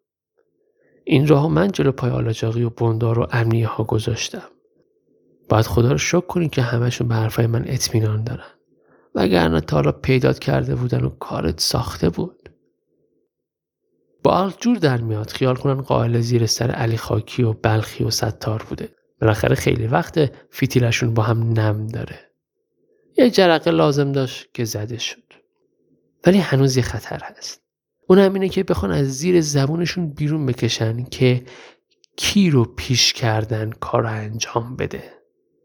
این 1.04 1.26
راه 1.26 1.48
من 1.48 1.72
جلو 1.72 1.92
پای 1.92 2.10
آلاجاقی 2.10 2.62
و 2.62 2.70
بندار 2.70 3.18
و 3.18 3.26
امنیه 3.32 3.66
ها 3.66 3.84
گذاشتم. 3.84 4.48
باید 5.48 5.66
خدا 5.66 5.90
رو 5.92 5.98
شکر 5.98 6.20
کنی 6.20 6.48
که 6.48 6.62
همشون 6.62 7.08
به 7.08 7.14
حرفای 7.14 7.46
من 7.46 7.64
اطمینان 7.66 8.24
دارن. 8.24 8.50
وگرنه 9.14 9.60
تا 9.60 9.76
حالا 9.76 9.92
پیدات 9.92 10.38
کرده 10.38 10.74
بودن 10.74 11.04
و 11.04 11.08
کارت 11.08 11.60
ساخته 11.60 12.10
بود. 12.10 12.50
با 14.22 14.52
جور 14.60 14.76
در 14.76 15.00
میاد. 15.00 15.30
خیال 15.30 15.56
کنن 15.56 15.80
قائل 15.80 16.20
زیر 16.20 16.46
سر 16.46 16.70
علی 16.70 16.96
خاکی 16.96 17.42
و 17.42 17.52
بلخی 17.52 18.04
و 18.04 18.10
ستار 18.10 18.62
بوده. 18.68 18.88
بالاخره 19.20 19.54
خیلی 19.54 19.86
وقت 19.86 20.32
فیتیلشون 20.50 21.14
با 21.14 21.22
هم 21.22 21.52
نم 21.52 21.86
داره. 21.86 22.29
یه 23.20 23.30
جرقه 23.30 23.70
لازم 23.70 24.12
داشت 24.12 24.48
که 24.54 24.64
زده 24.64 24.98
شد. 24.98 25.22
ولی 26.26 26.38
هنوز 26.38 26.76
یه 26.76 26.82
خطر 26.82 27.20
هست. 27.24 27.62
اون 28.08 28.18
هم 28.18 28.34
اینه 28.34 28.48
که 28.48 28.62
بخوان 28.62 28.90
از 28.90 29.06
زیر 29.18 29.40
زبونشون 29.40 30.10
بیرون 30.10 30.46
بکشن 30.46 31.04
که 31.04 31.42
کی 32.16 32.50
رو 32.50 32.64
پیش 32.64 33.12
کردن 33.12 33.70
کار 33.70 34.06
انجام 34.06 34.76
بده. 34.76 35.02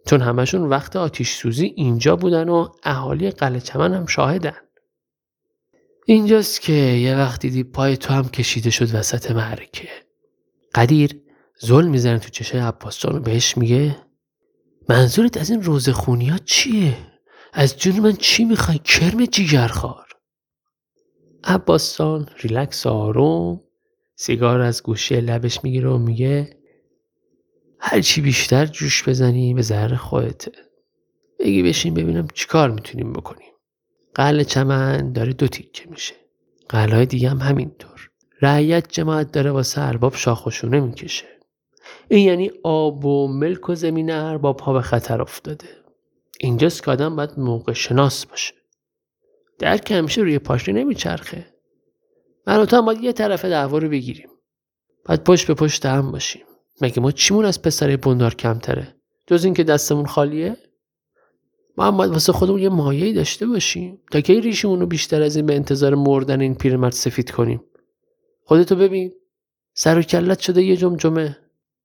چون 0.07 0.21
همشون 0.21 0.61
وقت 0.61 0.95
آتیش 0.95 1.33
سوزی 1.35 1.73
اینجا 1.75 2.15
بودن 2.15 2.49
و 2.49 2.67
اهالی 2.83 3.31
قلعه 3.31 3.59
چمن 3.59 3.93
هم 3.93 4.05
شاهدن. 4.05 4.57
اینجاست 6.05 6.61
که 6.61 6.73
یه 6.73 7.17
وقت 7.17 7.41
دیدی 7.41 7.63
پای 7.63 7.97
تو 7.97 8.13
هم 8.13 8.29
کشیده 8.29 8.69
شد 8.69 8.95
وسط 8.95 9.31
معرکه 9.31 9.89
قدیر 10.75 11.21
ظلم 11.65 11.89
می‌زنه 11.89 12.19
تو 12.19 12.29
چشه 12.29 12.63
عباس 12.63 13.05
و 13.05 13.19
بهش 13.19 13.57
میگه 13.57 13.97
منظورت 14.89 15.37
از 15.37 15.49
این 15.49 15.63
روزخونی 15.63 16.27
ها 16.27 16.37
چیه؟ 16.37 17.14
از 17.57 17.77
جون 17.77 17.99
من 17.99 18.11
چی 18.11 18.45
می‌خوای؟ 18.45 18.77
کرم 18.77 19.25
جیگرخوار. 19.25 20.05
عباسان 21.43 22.29
ریلکس 22.41 22.87
آروم. 22.87 23.61
سیگار 24.15 24.61
از 24.61 24.83
گوشی 24.83 25.21
لبش 25.21 25.63
می‌گیره 25.63 25.89
و 25.89 25.97
میگه 25.97 26.57
هرچی 27.79 28.21
بیشتر 28.21 28.65
جوش 28.65 29.09
بزنی 29.09 29.53
به 29.53 29.61
ذره 29.61 29.97
خودته 29.97 30.51
بگی 31.39 31.63
بشین 31.63 31.93
ببینم 31.93 32.27
چیکار 32.33 32.71
می‌تونیم 32.71 33.13
بکنیم. 33.13 33.53
قل 34.15 34.43
چمن 34.43 35.11
داره 35.11 35.33
دو 35.33 35.47
تیکه 35.47 35.89
میشه. 35.89 36.15
قلهای 36.69 37.05
دیگه 37.05 37.29
هم 37.29 37.37
همینطور. 37.37 38.09
رعیت 38.41 38.91
جماعت 38.91 39.31
داره 39.31 39.51
واسه 39.51 39.81
ارباب 39.81 40.15
شاخشونه 40.15 40.79
می‌کشه. 40.79 41.25
این 42.09 42.27
یعنی 42.27 42.51
آب 42.63 43.05
و 43.05 43.27
ملک 43.27 43.69
و 43.69 43.75
زمین 43.75 44.11
ارباب 44.11 44.59
ها 44.59 44.73
به 44.73 44.81
خطر 44.81 45.21
افتاده. 45.21 45.84
اینجاست 46.39 46.83
که 46.83 46.91
آدم 46.91 47.15
باید 47.15 47.39
موقع 47.39 47.73
شناس 47.73 48.25
باشه. 48.25 48.53
درک 49.59 49.91
همیشه 49.91 50.21
روی 50.21 50.39
پاشنه 50.39 50.79
نمیچرخه. 50.79 51.53
من 52.47 52.59
و 52.59 52.65
تو 52.65 52.77
هم 52.77 52.85
باید 52.85 53.03
یه 53.03 53.13
طرف 53.13 53.45
دعوا 53.45 53.77
رو 53.77 53.89
بگیریم. 53.89 54.29
باید 55.05 55.23
پشت 55.23 55.47
به 55.47 55.53
پشت 55.53 55.85
هم 55.85 56.11
باشیم. 56.11 56.43
مگه 56.81 57.01
ما 57.01 57.11
چیمون 57.11 57.45
از 57.45 57.61
پسر 57.61 57.95
بندار 57.95 58.33
کمتره؟ 58.33 58.95
جز 59.27 59.45
اینکه 59.45 59.63
دستمون 59.63 60.05
خالیه؟ 60.05 60.57
ما 61.77 61.85
هم 61.85 61.97
باید 61.97 62.11
واسه 62.11 62.33
خودمون 62.33 62.59
یه 62.59 62.69
مایهی 62.69 63.13
داشته 63.13 63.45
باشیم. 63.45 64.01
تا 64.11 64.21
که 64.21 64.39
ریشمون 64.39 64.79
رو 64.79 64.85
بیشتر 64.85 65.21
از 65.21 65.35
این 65.35 65.45
به 65.45 65.55
انتظار 65.55 65.95
مردن 65.95 66.41
این 66.41 66.55
پیرمرد 66.55 66.91
سفید 66.91 67.31
کنیم؟ 67.31 67.63
خودتو 68.43 68.75
ببین. 68.75 69.13
سر 69.73 69.99
و 69.99 70.01
کلت 70.01 70.39
شده 70.39 70.63
یه 70.63 70.77
جمجمه. 70.77 71.37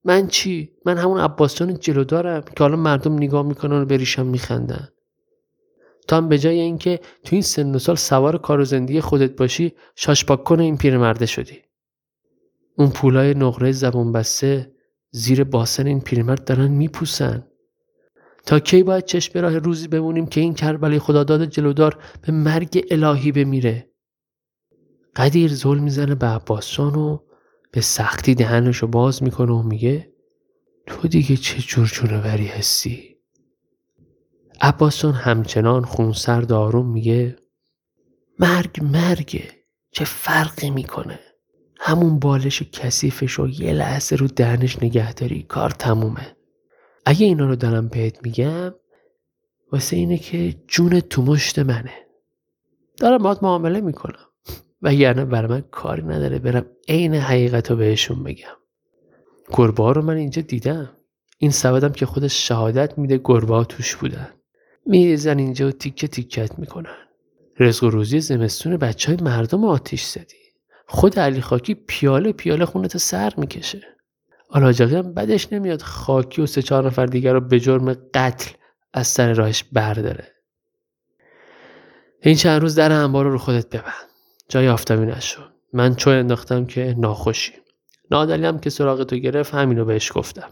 من 0.04 0.28
چی؟ 0.28 0.72
من 0.86 0.98
همون 0.98 1.20
عباسجان 1.20 1.78
جلو 1.78 2.04
دارم 2.04 2.42
که 2.42 2.64
حالا 2.64 2.76
مردم 2.76 3.14
نگاه 3.14 3.46
می‌کنن 3.46 3.82
و 3.82 3.84
به 3.84 3.96
ریشم 3.96 4.26
میخندن. 4.26 4.88
تا 6.08 6.16
هم 6.16 6.28
به 6.28 6.38
جای 6.38 6.60
اینکه 6.60 7.00
تو 7.24 7.36
این 7.36 7.42
سن 7.42 7.74
و 7.74 7.78
سال 7.78 7.96
سوار 7.96 8.38
کار 8.38 8.60
و 8.60 8.64
زندگی 8.64 9.00
خودت 9.00 9.36
باشی 9.36 9.72
شاشپاک 9.96 10.44
کنه 10.44 10.62
این 10.62 10.76
پیرمرده 10.76 11.26
شدی. 11.26 11.58
اون 12.76 12.90
پولای 12.90 13.34
نقره 13.34 13.72
زبون 13.72 14.12
بسته 14.12 14.72
زیر 15.10 15.44
باسن 15.44 15.86
این 15.86 16.00
پیرمرد 16.00 16.44
دارن 16.44 16.68
میپوسن. 16.68 17.46
تا 18.46 18.58
کی 18.58 18.82
باید 18.82 19.04
چشم 19.04 19.38
راه 19.38 19.58
روزی 19.58 19.88
بمونیم 19.88 20.26
که 20.26 20.40
این 20.40 20.54
کربلای 20.54 20.98
خداداد 20.98 21.44
جلودار 21.44 21.98
به 22.22 22.32
مرگ 22.32 22.86
الهی 22.90 23.32
بمیره؟ 23.32 23.90
قدیر 25.16 25.54
ظلم 25.54 25.82
می‌زنه 25.82 26.14
به 26.14 26.26
عباسجان 26.26 26.94
و 26.94 27.18
به 27.72 27.80
سختی 27.80 28.34
دهنشو 28.34 28.86
باز 28.86 29.22
می‌کنه 29.22 29.52
و 29.52 29.62
میگه 29.62 30.12
تو 30.86 31.08
دیگه 31.08 31.36
چه 31.36 31.58
جور 31.58 31.86
جونوری 31.86 32.46
هستی؟ 32.46 33.16
عباسجان 34.60 35.12
همچنان 35.12 35.84
خونسرد 35.84 36.46
داروم 36.46 36.92
میگه 36.92 37.36
مرگ 38.38 38.80
مرگه 38.82 39.50
چه 39.90 40.04
فرقی 40.04 40.70
می‌کنه؟ 40.70 41.20
همون 41.80 42.18
بالش 42.18 42.62
کثیفش 42.62 43.32
رو 43.32 43.48
یه 43.48 43.72
لحظه 43.72 44.16
رو 44.16 44.26
دهنش 44.26 44.82
نگهداری 44.82 45.42
کار 45.42 45.70
تمومه. 45.70 46.36
اگه 47.06 47.26
اینا 47.26 47.46
رو 47.46 47.56
دارم 47.56 47.88
بهت 47.88 48.22
میگم 48.22 48.74
واسه 49.72 49.96
اینه 49.96 50.18
که 50.18 50.56
جون 50.68 51.00
تو 51.00 51.22
مشت 51.22 51.58
منه. 51.58 52.06
دارم 52.96 53.18
باید 53.18 53.38
معامله 53.42 53.80
می‌کنم. 53.80 54.29
و 54.82 54.94
یعنی 54.94 55.24
برای 55.24 55.48
من 55.48 55.64
کاری 55.70 56.02
نداره. 56.02 56.38
برم 56.38 56.66
عین 56.88 57.14
حقیقت 57.14 57.70
رو 57.70 57.76
بهشون 57.76 58.24
بگم. 58.24 58.56
گربه 59.52 59.92
رو 59.92 60.02
من 60.02 60.16
اینجا 60.16 60.42
دیدم. 60.42 60.90
این 61.38 61.50
سبدم 61.50 61.92
که 61.92 62.06
خودش 62.06 62.48
شهادت 62.48 62.98
میده 62.98 63.20
گربه 63.24 63.64
توش 63.64 63.96
بودن. 63.96 64.28
میریزن 64.86 65.38
اینجا 65.38 65.68
و 65.68 65.72
تیکه 65.72 66.08
تیکت 66.08 66.58
می‌کنن. 66.58 66.96
رزق 67.58 67.84
و 67.84 67.90
روزی 67.90 68.20
زمستون 68.20 68.76
بچه 68.76 69.12
های 69.12 69.22
مردم 69.22 69.64
آتیش 69.64 70.04
زدی. 70.04 70.36
خود 70.86 71.18
علی 71.18 71.40
خاکی 71.40 71.74
پیاله 71.74 72.32
پیاله 72.32 72.64
خونت 72.64 72.96
سر 72.96 73.32
می‌کشه. 73.36 73.82
آلاجاقی 74.48 74.96
هم 74.96 75.14
بدش 75.14 75.52
نمیاد. 75.52 75.82
خاکی 75.82 76.42
و 76.42 76.46
سه 76.46 76.62
چهار 76.62 76.86
نفر 76.86 77.06
دیگر 77.06 77.32
رو 77.32 77.40
به 77.40 77.60
جرم 77.60 77.94
قتل 78.14 78.50
از 78.92 79.06
سر 79.06 79.32
راهش 79.32 79.64
برداره. 79.72 80.28
این 82.22 82.34
چند 82.34 82.62
روز 82.62 82.74
در 82.74 82.92
انبار 82.92 83.26
رو 83.26 83.38
خودت 83.38 83.68
ببند. 83.68 84.09
جای 84.50 84.68
آفتابی 84.68 85.06
نشو 85.06 85.42
من 85.72 85.94
چوی 85.94 86.14
انداختم 86.14 86.66
که 86.66 86.94
ناخوشی. 86.98 87.52
نادلی 88.10 88.46
هم 88.46 88.58
که 88.58 88.70
سراغ 88.70 89.04
تو 89.04 89.16
گرفت 89.16 89.54
همینو 89.54 89.84
بهش 89.84 90.12
گفتم. 90.14 90.50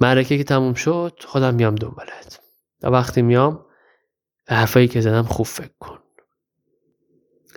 معرکه 0.00 0.38
که 0.38 0.44
تموم 0.44 0.74
شد 0.74 1.20
خودم 1.26 1.54
میام 1.54 1.74
دنبالت. 1.74 2.40
و 2.82 2.86
وقتی 2.86 3.22
میام 3.22 3.64
به 4.46 4.54
حرفایی 4.54 4.88
که 4.88 5.00
زدم 5.00 5.22
خوب 5.22 5.46
فکر 5.46 5.70
کن. 5.78 5.98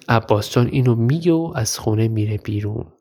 عباس 0.09 0.57
اینو 0.57 0.95
میگه 0.95 1.31
و 1.31 1.53
از 1.55 1.79
خونه 1.79 2.07
میره 2.07 2.37
بیرون. 2.37 2.93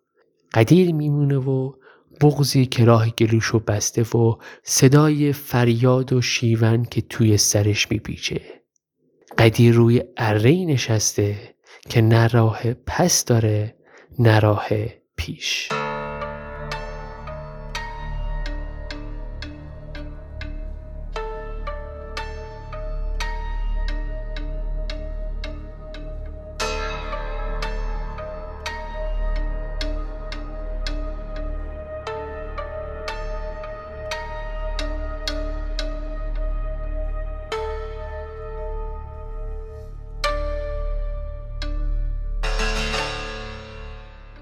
قدیر 0.54 0.94
میمونه 0.94 1.36
و 1.36 1.72
بغزی 2.20 2.66
که 2.66 2.84
راه 2.84 3.10
گلوشو 3.10 3.58
بسته 3.58 4.02
و 4.02 4.36
صدای 4.62 5.32
فریاد 5.32 6.12
و 6.12 6.22
شیون 6.22 6.84
که 6.84 7.00
توی 7.00 7.36
سرش 7.36 7.90
میپیچه. 7.90 8.40
قدیر 9.38 9.74
روی 9.74 10.02
اره 10.16 10.64
نشسته. 10.64 11.54
که 11.88 12.00
نه 12.00 12.28
پس 12.86 13.24
داره 13.24 13.74
نه 14.18 14.40
پیش. 15.16 15.68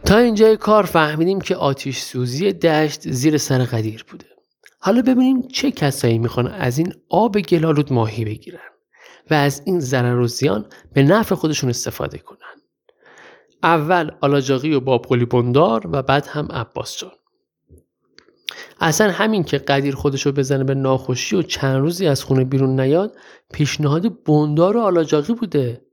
تا 0.06 0.16
اینجای 0.16 0.56
کار 0.56 0.82
فهمیدیم 0.82 1.40
که 1.40 1.56
آتیش 1.56 1.98
سوزی 1.98 2.52
دشت 2.52 3.10
زیر 3.10 3.38
سر 3.38 3.64
قدیر 3.64 4.04
بوده. 4.10 4.26
حالا 4.78 5.02
ببینیم 5.02 5.48
چه 5.48 5.70
کسایی 5.70 6.18
می‌خوان 6.18 6.46
از 6.46 6.78
این 6.78 6.92
آب 7.08 7.40
گلالود 7.40 7.92
ماهی 7.92 8.24
بگیرن 8.24 8.58
و 9.30 9.34
از 9.34 9.62
این 9.64 9.80
ضرر 9.80 10.18
و 10.18 10.26
زیان 10.26 10.66
به 10.92 11.02
نفع 11.02 11.34
خودشون 11.34 11.70
استفاده 11.70 12.18
کنن. 12.18 12.38
اول 13.62 14.10
آلاجاقی 14.20 14.74
و 14.74 14.80
بابقلی 14.80 15.24
بندار 15.24 15.86
و 15.92 16.02
بعد 16.02 16.26
هم 16.26 16.48
عباس 16.52 16.96
جان. 16.98 17.12
اصلا 18.80 19.10
همین 19.10 19.44
که 19.44 19.58
قدیر 19.58 19.94
خودشو 19.94 20.32
بزنه 20.32 20.64
به 20.64 20.74
ناخوشی 20.74 21.36
و 21.36 21.42
چند 21.42 21.80
روزی 21.80 22.06
از 22.06 22.24
خونه 22.24 22.44
بیرون 22.44 22.80
نیاد 22.80 23.16
پیشنهاد 23.52 24.24
بندار 24.24 24.76
و 24.76 24.80
آلاجاقی 24.80 25.34
بوده. 25.34 25.85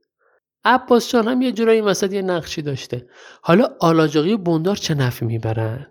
عباس 0.64 1.10
جان 1.10 1.28
هم 1.28 1.42
یه 1.42 1.52
جورایی 1.52 1.80
وسط 1.80 2.12
یه 2.12 2.22
نقشی 2.22 2.62
داشته. 2.62 3.06
حالا 3.42 3.68
آلاجاقی 3.80 4.32
و 4.32 4.38
بندار 4.38 4.76
چه 4.76 4.94
نفعی 4.94 5.28
می‌برن؟ 5.28 5.86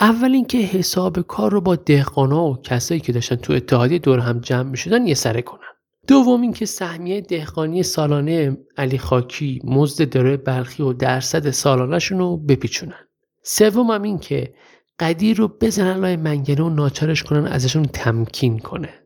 اول 0.00 0.32
اینکه 0.32 0.58
حساب 0.58 1.20
کار 1.20 1.52
رو 1.52 1.60
با 1.60 1.76
دهقانا 1.76 2.44
و 2.44 2.62
کسایی 2.62 3.00
که 3.00 3.12
داشتن 3.12 3.36
تو 3.36 3.52
اتحادیه 3.52 3.98
دور 3.98 4.18
هم 4.18 4.40
جمع 4.40 4.70
می‌شدن 4.70 5.06
یه 5.06 5.14
سره 5.14 5.42
کنن. 5.42 5.60
دوم 6.06 6.40
اینکه 6.40 6.66
سهمیه 6.66 7.20
دهقانی 7.20 7.82
سالانه 7.82 8.56
علی 8.76 8.98
خاکی 8.98 9.60
مزد 9.64 10.10
داره 10.10 10.36
برخی 10.36 10.82
و 10.82 10.92
درصد 10.92 11.50
سالانهشون 11.50 12.18
رو 12.18 12.36
بپیچونن. 12.36 13.08
سوم 13.42 13.90
هم 13.90 14.02
این 14.02 14.18
که 14.18 14.54
قدیر 14.98 15.36
رو 15.36 15.48
بزنن 15.48 16.00
لای 16.00 16.16
منگنه 16.16 16.62
و 16.62 16.68
ناچارش 16.68 17.22
کنن 17.22 17.46
ازشون 17.46 17.84
تمکین 17.84 18.58
کنه. 18.58 19.03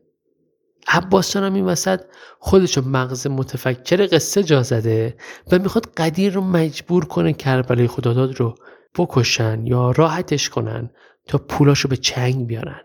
عباس 0.91 1.37
هم 1.37 1.53
این 1.53 1.65
وسط 1.65 2.01
خودشو 2.39 2.81
مغز 2.81 3.27
متفکر 3.27 4.07
قصه 4.07 4.43
جا 4.43 4.63
زده 4.63 5.17
و 5.51 5.59
می‌خواد 5.59 5.93
قدیر 5.97 6.33
رو 6.33 6.41
مجبور 6.41 7.05
کنه 7.05 7.33
کربلای 7.33 7.87
خداداد 7.87 8.39
رو 8.39 8.55
بکشن 8.97 9.67
یا 9.67 9.91
راحتش 9.91 10.49
کنن 10.49 10.89
تا 11.27 11.37
پولاشو 11.37 11.89
به 11.89 11.97
چنگ 11.97 12.47
بیارن. 12.47 12.81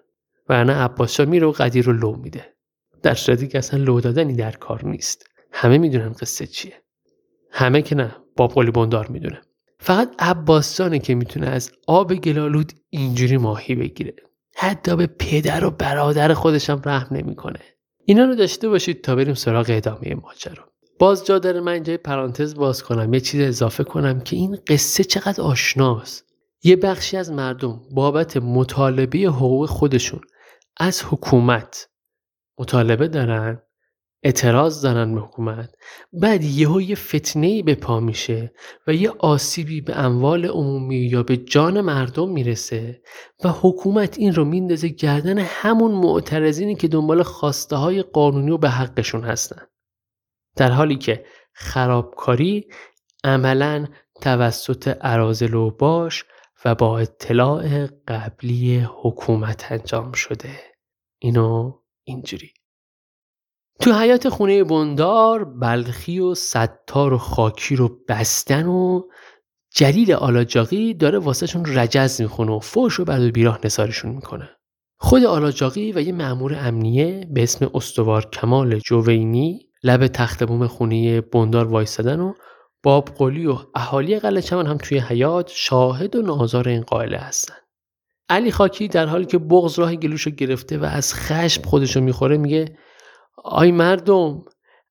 و 0.49 0.65
نه 0.65 0.73
عباس 0.73 1.21
میره 1.21 1.47
و 1.47 1.53
قدیر 1.53 1.85
رو 1.85 1.93
لو 1.93 2.17
میده. 2.17 2.55
در 3.03 3.15
صورتی 3.15 3.49
که 3.49 3.59
اصلا 3.59 3.85
لو 3.85 4.01
دادنی 4.01 4.33
در 4.33 4.53
کار 4.53 4.85
نیست. 4.85 5.27
همه 5.53 5.79
می‌دونن 5.79 6.13
قصه 6.13 6.47
چیه. 6.47 6.83
همه 7.51 7.83
که 7.83 7.95
نه 7.95 8.17
با 8.37 8.47
قلی 8.47 8.71
بندار 8.71 9.07
می‌دونه. 9.07 9.41
فقط 9.81 10.15
عباسانه 10.19 10.99
که 10.99 11.15
می‌تونه 11.15 11.47
از 11.47 11.73
آب 11.87 12.15
گلالود 12.15 12.73
اینجوری 12.91 13.37
ماهی 13.37 13.75
بگیره. 13.75 14.15
حتی 14.57 14.97
به 14.97 15.07
پدر 15.07 15.65
و 15.65 15.71
برادر 15.71 16.35
خودشم 16.35 16.83
رحم 16.85 17.17
نمی‌کنه. 17.17 17.61
اینا 18.07 18.25
رو 18.25 18.35
داشته 18.35 18.69
باشید 18.69 19.05
تا 19.05 19.17
بریم 19.17 19.35
سراغ 19.35 19.67
ادامه 19.69 20.15
ماجرا. 20.15 20.65
باز 20.99 21.27
جا 21.27 21.39
داره 21.39 21.61
من 21.61 21.73
اینجا 21.73 21.97
پرانتز 21.97 22.55
باز 22.55 22.83
کنم 22.83 23.15
یه 23.15 23.21
چیز 23.21 23.41
اضافه 23.41 23.85
کنم 23.85 24.21
که 24.21 24.37
این 24.37 24.59
قصه 24.67 25.05
چقدر 25.05 25.43
آشناست. 25.43 26.25
یه 26.63 26.77
بخشی 26.77 27.17
از 27.17 27.33
مردم 27.33 27.81
بابت 27.95 28.37
مطالبه 28.37 29.19
حقوق 29.19 29.69
خودشون 29.69 30.21
از 30.77 31.03
حکومت 31.05 31.89
مطالبه 32.59 33.09
دارن؟ 33.09 33.63
اعتراض 34.25 34.83
دارن 34.83 35.15
به 35.15 35.21
حکومت. 35.21 35.75
بعد 36.13 36.45
یهو 36.45 36.81
یه 36.81 36.95
فتنه 36.95 37.63
به 37.63 37.75
پا 37.75 38.01
میشه 38.01 38.53
و 38.87 38.95
یه 38.95 39.11
آسیبی 39.19 39.81
به 39.81 39.99
اموال 39.99 40.47
عمومی 40.47 40.97
یا 40.97 41.23
به 41.23 41.37
جان 41.37 41.81
مردم 41.81 42.31
می‌رسه 42.31 43.03
و 43.45 43.49
حکومت 43.49 44.19
این 44.19 44.35
رو 44.35 44.45
میندازه 44.45 44.89
گردن 44.89 45.39
همون 45.39 45.93
معترضینی 45.93 46.75
که 46.75 46.89
دنبال 46.89 47.23
خواسته 47.23 47.77
های 47.77 48.03
قانونی 48.03 48.51
و 48.51 48.59
به 48.59 48.71
حقشون 48.71 49.25
هستن. 49.25 49.63
در 50.57 50.71
حالی 50.71 50.97
که 50.97 51.25
خرابکاری 51.53 52.67
عملا 53.25 53.87
توسط 54.21 54.89
عرازل 54.89 55.55
و 55.55 55.71
باش 55.71 56.25
و 56.65 56.75
با 56.75 56.99
اطلاع 56.99 57.87
قبلی 58.09 58.87
حکومت 59.03 59.73
انجام 59.73 60.13
شده. 60.13 60.51
اینو 61.19 61.73
اینجوری. 62.05 62.53
تو 63.81 63.93
حیات 63.93 64.29
خونه 64.29 64.65
بندار 64.65 65.45
بلخی 65.45 66.19
و 66.19 66.35
ستار 66.35 67.13
و 67.13 67.19
خاکی 67.19 67.77
رو 67.77 67.99
بستن 68.09 68.67
و 68.67 69.03
جلیل 69.75 70.13
آلاجاقی 70.13 70.95
داره 70.95 71.19
واسهشون 71.19 71.65
رجز 71.67 72.21
می‌خونه 72.21 72.53
و 72.53 72.59
فوش 72.59 73.01
و 73.01 73.05
بعد 73.05 73.23
بیراه 73.23 73.59
نسارشون 73.65 74.11
می‌کنه. 74.11 74.49
خود 74.99 75.25
آلاجاقی 75.25 75.93
و 75.93 76.01
یه 76.01 76.13
معمور 76.13 76.57
امنیه 76.61 77.29
به 77.31 77.43
اسم 77.43 77.71
استوار 77.75 78.31
کمال 78.31 78.79
جوینی 78.79 79.61
لب 79.83 80.07
تخت 80.07 80.45
بوم 80.45 80.67
خونه 80.67 81.21
بندار 81.21 81.69
وایستدن 81.69 82.21
و 82.21 82.35
باب 82.83 83.09
قلی 83.19 83.47
و 83.47 83.57
اهالی 83.75 84.19
قلعه 84.19 84.43
چمن 84.43 84.67
هم 84.67 84.77
توی 84.77 84.99
حیات 84.99 85.51
شاهد 85.55 86.17
و 86.17 86.23
نازار 86.23 86.69
این 86.69 86.83
قائله 86.83 87.19
هستن. 87.19 87.55
علی 88.29 88.53
خاکی 88.53 88.89
در 88.89 89.07
حالی 89.07 89.25
که 89.25 89.39
بغز 89.39 89.79
راه 89.79 89.97
گلوشو 89.97 90.31
گرفته 90.31 90.79
و 90.79 90.85
از 90.85 91.15
خشم 91.15 91.63
خودشو 91.63 92.01
می‌خوره 92.01 92.37
میگه 92.37 92.77
آی 93.45 93.73
مردم 93.73 94.45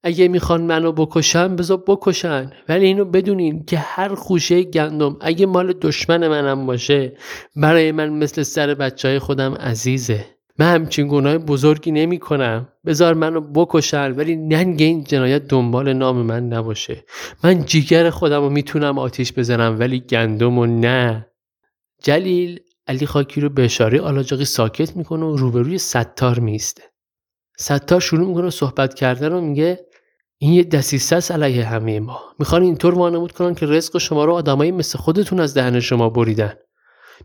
اگه 0.03 0.27
می‌خوان 0.27 0.61
منو 0.61 0.91
بکشن 0.91 1.55
بذار 1.55 1.83
بکشن. 1.87 2.51
ولی 2.69 2.85
اینو 2.85 3.05
بدونین 3.05 3.65
که 3.65 3.77
هر 3.77 4.15
خوشه 4.15 4.63
گندم 4.63 5.17
اگه 5.21 5.45
مال 5.45 5.73
دشمن 5.73 6.27
منم 6.27 6.65
باشه 6.65 7.17
برای 7.55 7.91
من 7.91 8.09
مثل 8.09 8.43
سر 8.43 8.73
بچه 8.73 9.07
های 9.07 9.19
خودم 9.19 9.53
عزیزه. 9.53 10.25
من 10.59 10.75
همچین 10.75 11.07
گناه 11.07 11.37
بزرگی 11.37 11.91
نمی 11.91 12.19
کنم 12.19 12.67
بذار 12.85 13.13
منو 13.13 13.41
بکشن 13.41 14.11
ولی 14.11 14.35
ننگ 14.35 14.81
این 14.81 15.03
جنایت 15.03 15.47
دنبال 15.47 15.93
نام 15.93 16.15
من 16.15 16.47
نباشه. 16.47 17.05
من 17.43 17.65
جیگر 17.65 18.09
خودم 18.09 18.41
رو 18.41 18.49
می‌تونم 18.49 18.99
آتیش 18.99 19.33
بزنم 19.33 19.79
ولی 19.79 19.99
گندم 19.99 20.57
و 20.57 20.65
نه. 20.65 21.27
جلیل 22.03 22.59
علی 22.87 23.05
خاکی 23.05 23.41
رو 23.41 23.49
به 23.49 23.65
اشاره 23.65 24.01
آلاجاقی 24.01 24.45
ساکت 24.45 24.95
می‌کنه 24.95 25.25
و 25.25 25.35
روبروی 25.35 25.77
ستار 25.77 26.39
میسته 26.39 26.92
ستار 27.57 27.99
شروع 27.99 28.27
می‌کنه 28.27 28.49
صحبت 28.49 28.93
کردن 28.93 29.31
رو 29.31 29.41
میگه 29.41 29.87
این 30.37 30.53
یه 30.53 30.63
دسیسه 30.63 31.33
علیه 31.33 31.65
همه 31.65 31.99
ما. 31.99 32.21
می‌خوان 32.39 32.61
اینطور 32.61 32.95
وانمود 32.95 33.31
کنن 33.31 33.55
که 33.55 33.65
رزق 33.65 33.97
شما 33.97 34.25
رو 34.25 34.33
آدمایی 34.33 34.71
مثل 34.71 34.99
خودتون 34.99 35.39
از 35.39 35.53
دهن 35.53 35.79
شما 35.79 36.09
بریدن. 36.09 36.53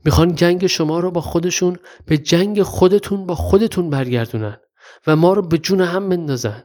می‌خوان 0.04 0.34
جنگ 0.34 0.66
شما 0.66 1.00
رو 1.00 1.10
با 1.10 1.20
خودشون 1.20 1.76
به 2.06 2.18
جنگ 2.18 2.62
خودتون 2.62 3.26
با 3.26 3.34
خودتون 3.34 3.90
برگردونن 3.90 4.56
و 5.06 5.16
ما 5.16 5.32
رو 5.32 5.42
به 5.42 5.58
جون 5.58 5.80
هم 5.80 6.08
بندازن. 6.08 6.64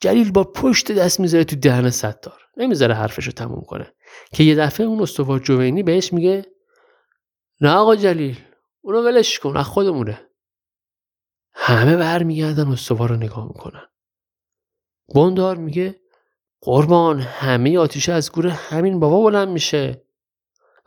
جلیل 0.00 0.32
با 0.32 0.44
پشت 0.44 0.92
دست 0.92 1.20
می‌ذاره 1.20 1.44
تو 1.44 1.56
دهن 1.56 1.90
ستار 1.90 2.40
نمی‌ذاره 2.56 2.94
حرفش 2.94 3.24
رو 3.24 3.32
تموم 3.32 3.60
کنه. 3.60 3.92
که 4.32 4.44
یه 4.44 4.54
دفعه 4.54 4.86
اون 4.86 5.02
استوار 5.02 5.38
جوینی 5.38 5.82
بهش 5.82 6.12
میگه 6.12 6.46
نه 7.60 7.70
آقا 7.70 7.96
جلیل 7.96 8.38
اونو 8.80 9.02
ولش 9.02 9.38
کن 9.38 9.56
از 9.56 9.66
خودمونه. 9.66 10.20
همه 11.58 11.96
برمیگردن 11.96 12.68
استوار 12.68 13.08
رو 13.08 13.16
نگاه 13.16 13.46
می‌کنن. 13.46 13.86
بندار 15.14 15.56
میگه 15.56 16.00
قربان 16.60 17.20
همه 17.20 17.78
آتیشه 17.78 18.12
از 18.12 18.32
گور 18.32 18.46
همین 18.46 19.00
بابا 19.00 19.22
بلند 19.22 19.48
میشه. 19.48 20.04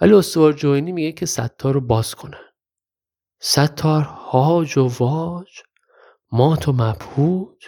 ولی 0.02 0.14
استوار 0.14 0.54
جوینی 0.54 0.92
میگه 0.92 1.12
که 1.12 1.26
ستار 1.26 1.74
رو 1.74 1.82
باز 1.82 2.16
کنن. 2.16 2.46
ستار 3.40 4.02
هاج 4.04 4.78
و 4.78 4.88
واج 5.00 5.48
مات 6.32 6.68
و 6.68 6.72
مبهوت 6.72 7.64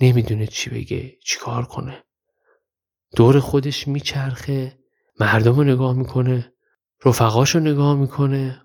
نمی‌دونه 0.00 0.46
چی 0.46 0.70
بگه 0.70 1.16
چی 1.24 1.38
کار 1.38 1.64
کنه. 1.64 2.04
دور 3.16 3.40
خودش 3.40 3.88
میچرخه 3.88 4.78
مردم 5.20 5.56
رو 5.56 5.64
نگاه 5.64 5.92
می‌کنه 5.92 6.52
رفقاش 7.04 7.54
رو 7.54 7.60
نگاه 7.60 7.94
می‌کنه. 7.94 8.62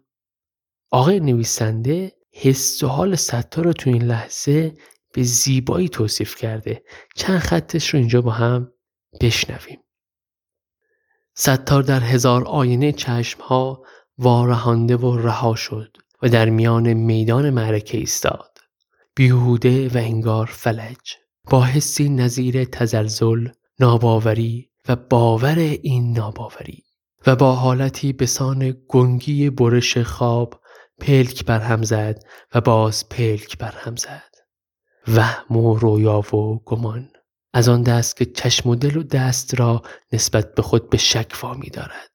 آقای 0.92 1.20
نویسنده 1.20 2.21
حس 2.34 2.84
و 2.84 2.88
حال 2.88 3.16
ستار 3.16 3.66
رو 3.66 3.74
تو 3.74 3.90
این 3.90 4.04
لحظه 4.04 4.74
به 5.14 5.24
زیبایی 5.24 5.90
توصیف 5.90 6.36
کرده. 6.36 6.84
چند 7.16 7.40
خطش 7.40 7.90
رو 7.90 8.00
اینجا 8.00 8.22
با 8.22 8.32
هم 8.32 8.72
بشنویم. 9.22 9.80
ستار 11.36 11.84
در 11.84 12.00
هزار 12.00 12.44
آینه 12.44 12.92
چشمها 12.92 13.84
وارهانده 14.18 14.98
و 14.98 15.18
رها 15.18 15.56
شد 15.56 15.98
و 16.22 16.30
در 16.30 16.50
میان 16.50 16.94
میدان 16.94 17.50
معرکه 17.50 17.98
ایستاد. 17.98 18.58
بیهوده 19.16 19.88
و 19.88 19.98
انگار 19.98 20.46
فلج. 20.46 21.16
با 21.50 21.64
حسی 21.64 22.10
نظیر 22.10 22.64
تزلزل 22.64 23.48
ناباوری 23.80 24.70
و 24.88 24.96
باور 24.96 25.60
این 25.60 26.18
ناباوری 26.18 26.84
و 27.28 27.36
با 27.36 27.56
حالتی 27.56 28.14
بسان 28.14 28.78
گنگی 28.88 29.50
برش 29.50 29.98
خواب 29.98 30.61
پلک 31.02 31.46
برهم 31.46 31.84
زد 31.84 32.24
و 32.56 32.62
باز 32.62 33.10
پلک 33.10 33.58
برهم 33.58 33.96
زد. 33.96 34.32
وهم 35.08 35.58
و 35.58 35.76
رویا 35.76 36.36
و 36.36 36.64
گمان 36.66 37.12
از 37.54 37.70
آن 37.70 37.84
دست 37.84 38.18
که 38.18 38.26
چشم 38.26 38.70
و 38.70 38.76
دل 38.76 38.98
و 38.98 39.04
دست 39.04 39.60
را 39.60 39.82
نسبت 40.14 40.56
به 40.56 40.62
خود 40.62 40.90
به 40.90 40.98
شک 40.98 41.32
وامی 41.42 41.70
دارد. 41.70 42.12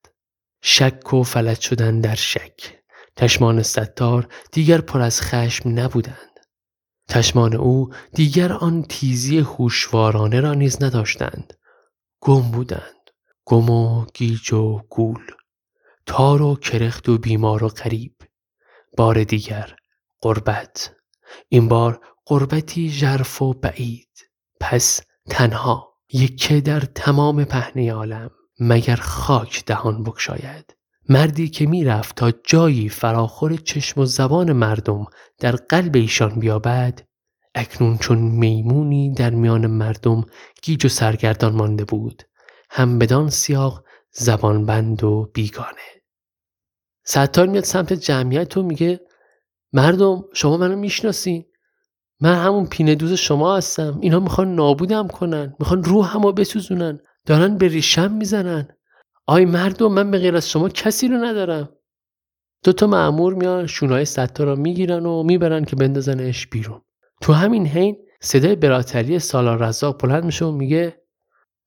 شک 0.62 1.14
و 1.14 1.22
فلج 1.22 1.61
شدن 1.61 2.01
در 2.01 2.14
شک. 2.14 2.77
چشمان 3.16 3.62
ستار 3.62 4.29
دیگر 4.53 4.81
پر 4.81 5.01
از 5.01 5.20
خشم 5.22 5.68
نبودند. 5.68 6.40
چشمان 7.09 7.55
او 7.55 7.90
دیگر 8.14 8.53
آن 8.53 8.83
تیزی 8.83 9.38
هوشوارانه 9.38 10.40
را 10.40 10.55
نیز 10.55 10.83
نداشتند. 10.83 11.53
گم 12.20 12.51
بودند. 12.51 13.11
گم 13.44 13.70
و 13.70 14.07
گیج 14.14 14.53
و 14.53 14.81
گول. 14.90 15.27
تار 16.07 16.42
و 16.42 16.57
کرخت 16.57 17.09
و 17.09 17.18
بیمار 17.18 17.64
و 17.64 17.68
غریب. 17.68 18.16
بار 18.97 19.25
دیگر 19.25 19.77
قربت. 20.21 20.95
این 21.49 21.69
بار 21.69 22.01
قربتی 22.27 22.91
ژرف 22.91 23.43
و 23.43 23.53
بعید. 23.53 24.09
پس 24.61 25.01
تنها 25.31 25.95
یکه 26.13 26.61
در 26.61 26.81
تمام 26.81 27.45
پهنه 27.45 27.93
عالم 27.93 28.31
مگر 28.61 28.97
خاک 28.97 29.65
دهان 29.65 30.03
بکشاید 30.03 30.77
مردی 31.09 31.49
که 31.49 31.67
می‌رفت 31.67 32.17
تا 32.17 32.31
جایی 32.31 32.89
فراخور 32.89 33.57
چشم 33.57 34.01
و 34.01 34.05
زبان 34.05 34.53
مردم 34.53 35.07
در 35.39 35.57
قلب 35.57 35.97
ایشان 35.97 36.41
بیابد 36.41 37.03
اکنون 37.55 37.99
چون 37.99 38.19
میمونی 38.19 39.15
در 39.15 39.31
میان 39.31 39.67
مردم 39.67 40.25
گیج 40.63 40.87
و 40.87 40.89
سرگردان 40.89 41.53
مانده 41.53 41.85
بود. 41.85 42.23
هم 42.71 42.99
بدان 42.99 43.31
سیاق 43.31 43.85
زبان 44.13 44.67
بند 44.67 45.05
و 45.05 45.31
بیگانه. 45.35 45.96
ستار 47.07 47.47
میاد 47.47 47.64
سمت 47.64 47.92
جمعیت 47.92 48.57
و 48.57 48.62
میگه 48.62 49.01
مردم 49.73 50.25
شما 50.33 50.57
منو 50.57 50.77
می‌شناسین. 50.77 51.45
من 52.21 52.35
همون 52.35 52.66
پینه 52.66 52.95
دوز 52.95 53.12
شما 53.12 53.57
هستم. 53.57 53.99
اینا 54.01 54.21
می‌خوان 54.21 54.55
نابودم 54.55 55.09
کنن. 55.09 55.55
می‌خوان 55.59 55.85
روح 55.85 56.16
همو 56.16 56.33
بسوزونن. 56.33 57.01
دارن 57.27 57.59
به 57.59 57.69
ریشم 57.69 58.12
می‌زنن. 58.12 58.69
آی 59.27 59.45
مردم 59.45 59.92
من 59.92 60.11
به 60.11 60.19
غیر 60.19 60.37
از 60.37 60.51
شما 60.51 60.69
کسی 60.69 61.09
رو 61.09 61.16
ندارم. 61.25 61.69
دو 62.64 62.73
تا 62.73 62.87
معمور 62.87 63.35
میان 63.35 63.66
شونای 63.66 64.05
ستار 64.05 64.47
رو 64.47 64.57
می‌گیرن 64.57 65.07
و 65.07 65.23
می‌برن 65.23 65.64
که 65.64 65.77
بندازنش 65.77 66.47
بیرون. 66.47 66.83
تو 67.21 67.33
همین 67.33 67.66
حین 67.66 67.97
صدای 68.21 68.57
براتلی 68.57 69.19
سالار 69.19 69.59
رزاق 69.59 70.03
بلند 70.03 70.25
میشه 70.25 70.45
و 70.45 70.53
میگه 70.53 71.03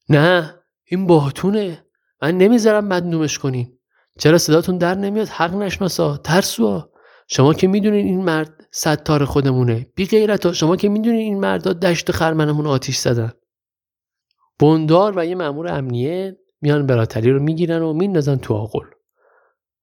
نه 0.10 0.56
این 0.84 1.08
باهتونه 1.08 1.86
من 2.22 2.38
نمی‌ذارم 2.38 2.86
مدنومش 2.86 3.38
کنین. 3.40 3.79
چرا 4.20 4.38
صداتون 4.38 4.78
در 4.78 4.96
نمیاد؟ 4.96 5.28
حق 5.28 5.56
نشناسا. 5.56 6.18
ترسوا 6.18 6.90
شما 7.28 7.54
که 7.54 7.68
می‌دونین 7.68 8.06
این 8.06 8.24
مرد 8.24 8.68
ستار 8.72 9.26
خودمونه. 9.26 9.88
بی 9.96 10.06
غیرتا 10.06 10.54
شما 10.54 10.76
که 10.76 10.90
می‌دونین 10.90 11.20
این 11.20 11.40
مردا 11.40 11.74
دشت 11.74 12.12
خرمنمون 12.12 12.68
آتیش 12.68 12.98
زدن. 12.98 13.32
بندار 14.60 15.14
و 15.18 15.26
یه 15.26 15.36
مامور 15.36 15.68
امنیه 15.68 16.38
میان 16.62 16.86
براتلی 16.86 17.32
رو 17.32 17.44
می‌گیرن 17.44 17.82
و 17.82 17.94
میندازن 17.94 18.36
تو 18.36 18.54
آقل 18.54 18.86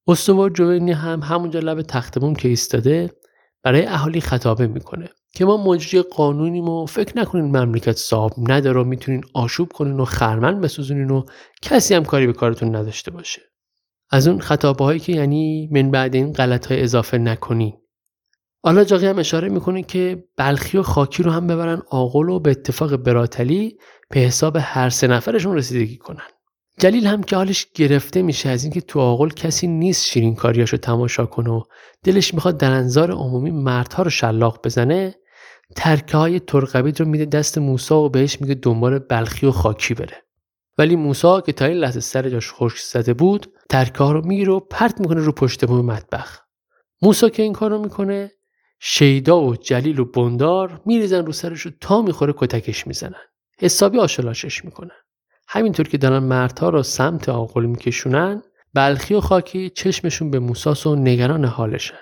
استوار 0.08 0.50
جوینی 0.50 0.92
هم 0.92 1.20
همونجا 1.20 1.60
لب 1.60 1.82
تختمون 1.82 2.34
که 2.34 2.48
ایستاده 2.48 3.10
برای 3.62 3.86
اهالی 3.86 4.20
خطابه 4.20 4.66
می‌کنه 4.66 5.08
که 5.34 5.44
ما 5.44 5.56
مجری 5.56 6.02
قانونیم 6.02 6.68
و 6.68 6.86
فکر 6.86 7.18
نکنین 7.18 7.44
مملکت 7.44 7.96
صاحب 7.96 8.32
نداره 8.38 8.80
و 8.80 8.84
می‌تونین 8.84 9.24
آشوب 9.34 9.72
کنین 9.72 10.00
و 10.00 10.04
خرمن 10.04 10.60
بسوزونین 10.60 11.10
و 11.10 11.24
کسی 11.62 11.94
هم 11.94 12.04
کاری 12.04 12.26
به 12.26 12.32
کارتون 12.32 12.76
نداشته 12.76 13.10
باشه. 13.10 13.42
از 14.10 14.28
اون 14.28 14.40
خطابه 14.40 14.84
هایی 14.84 15.00
که 15.00 15.12
یعنی 15.12 15.68
من 15.72 15.90
بعد 15.90 16.14
این 16.14 16.32
غلط 16.32 16.66
های 16.66 16.82
اضافه 16.82 17.18
نکنین 17.18 17.72
حالا 18.64 18.84
جاقی 18.84 19.06
هم 19.06 19.18
اشاره 19.18 19.48
می‌کنه 19.48 19.82
که 19.82 20.24
بلخی 20.36 20.78
و 20.78 20.82
خاکی 20.82 21.22
رو 21.22 21.30
هم 21.30 21.46
ببرن 21.46 21.82
آقل 21.90 22.28
و 22.28 22.40
به 22.40 22.50
اتفاق 22.50 22.96
براتلی 22.96 23.78
به 24.10 24.20
حساب 24.20 24.56
هر 24.60 24.90
سه 24.90 25.06
نفرشون 25.06 25.56
رسیدگی 25.56 25.96
کنن. 25.96 26.26
جلیل 26.80 27.06
هم 27.06 27.22
که 27.22 27.36
حالش 27.36 27.66
گرفته 27.74 28.22
میشه 28.22 28.48
از 28.48 28.64
اینکه 28.64 28.80
تو 28.80 29.00
آقل 29.00 29.28
کسی 29.28 29.66
نیست 29.66 30.04
شیرین 30.04 30.34
کاریاشو 30.34 30.76
تماشا 30.76 31.26
کنه 31.26 31.50
و 31.50 31.62
دلش 32.04 32.34
می‌خواد 32.34 32.58
در 32.58 32.70
انظار 32.70 33.12
عمومی 33.12 33.50
مردها 33.50 34.02
رو 34.02 34.10
شلاق 34.10 34.64
بزنه 34.64 35.14
ترکه 35.76 36.16
های 36.16 36.40
ترقبید 36.40 37.00
رو 37.00 37.06
میده 37.06 37.24
دست 37.24 37.58
موسا 37.58 38.02
و 38.02 38.08
بهش 38.08 38.40
میگه 38.40 38.54
دنبال 38.54 38.98
بلخی 38.98 39.46
و 39.46 39.50
خاکی 39.50 39.94
بره. 39.94 40.25
ولی 40.78 40.96
موسا 40.96 41.40
که 41.40 41.52
تا 41.52 41.64
این 41.64 41.76
لحظه 41.76 42.00
سر 42.00 42.28
جاش 42.28 42.52
خشک 42.52 42.78
زده 42.78 43.14
بود 43.14 43.46
ترکه 43.70 44.04
ها 44.04 44.12
رو 44.12 44.26
می‌گیره 44.26 44.52
و 44.52 44.60
پرت 44.60 45.00
می‌کنه 45.00 45.20
رو 45.20 45.32
پشت 45.32 45.64
بوم 45.64 45.84
مطبخ. 45.84 46.40
موسا 47.02 47.28
که 47.28 47.42
این 47.42 47.52
کارو 47.52 47.78
می‌کنه 47.78 48.32
شیدا 48.80 49.40
و 49.40 49.56
جلیل 49.56 49.98
و 49.98 50.04
بندار 50.04 50.80
میریزن 50.86 51.26
رو 51.26 51.32
سرش 51.32 51.60
رو 51.60 51.70
تا 51.80 52.02
می‌خوره 52.02 52.34
کتکش 52.36 52.86
می‌زنن. 52.86 53.22
حسابی 53.58 53.98
آشلاشش 53.98 54.64
می‌کنن. 54.64 54.96
همینطور 55.48 55.88
که 55.88 55.98
دارن 55.98 56.18
مردها 56.18 56.68
رو 56.68 56.82
سمت 56.82 57.28
آقل 57.28 57.64
میکشونن 57.66 58.42
بلخی 58.74 59.14
و 59.14 59.20
خاکی 59.20 59.70
چشمشون 59.70 60.30
به 60.30 60.38
موساس 60.38 60.86
و 60.86 60.96
نگران 60.96 61.44
حالشن. 61.44 61.98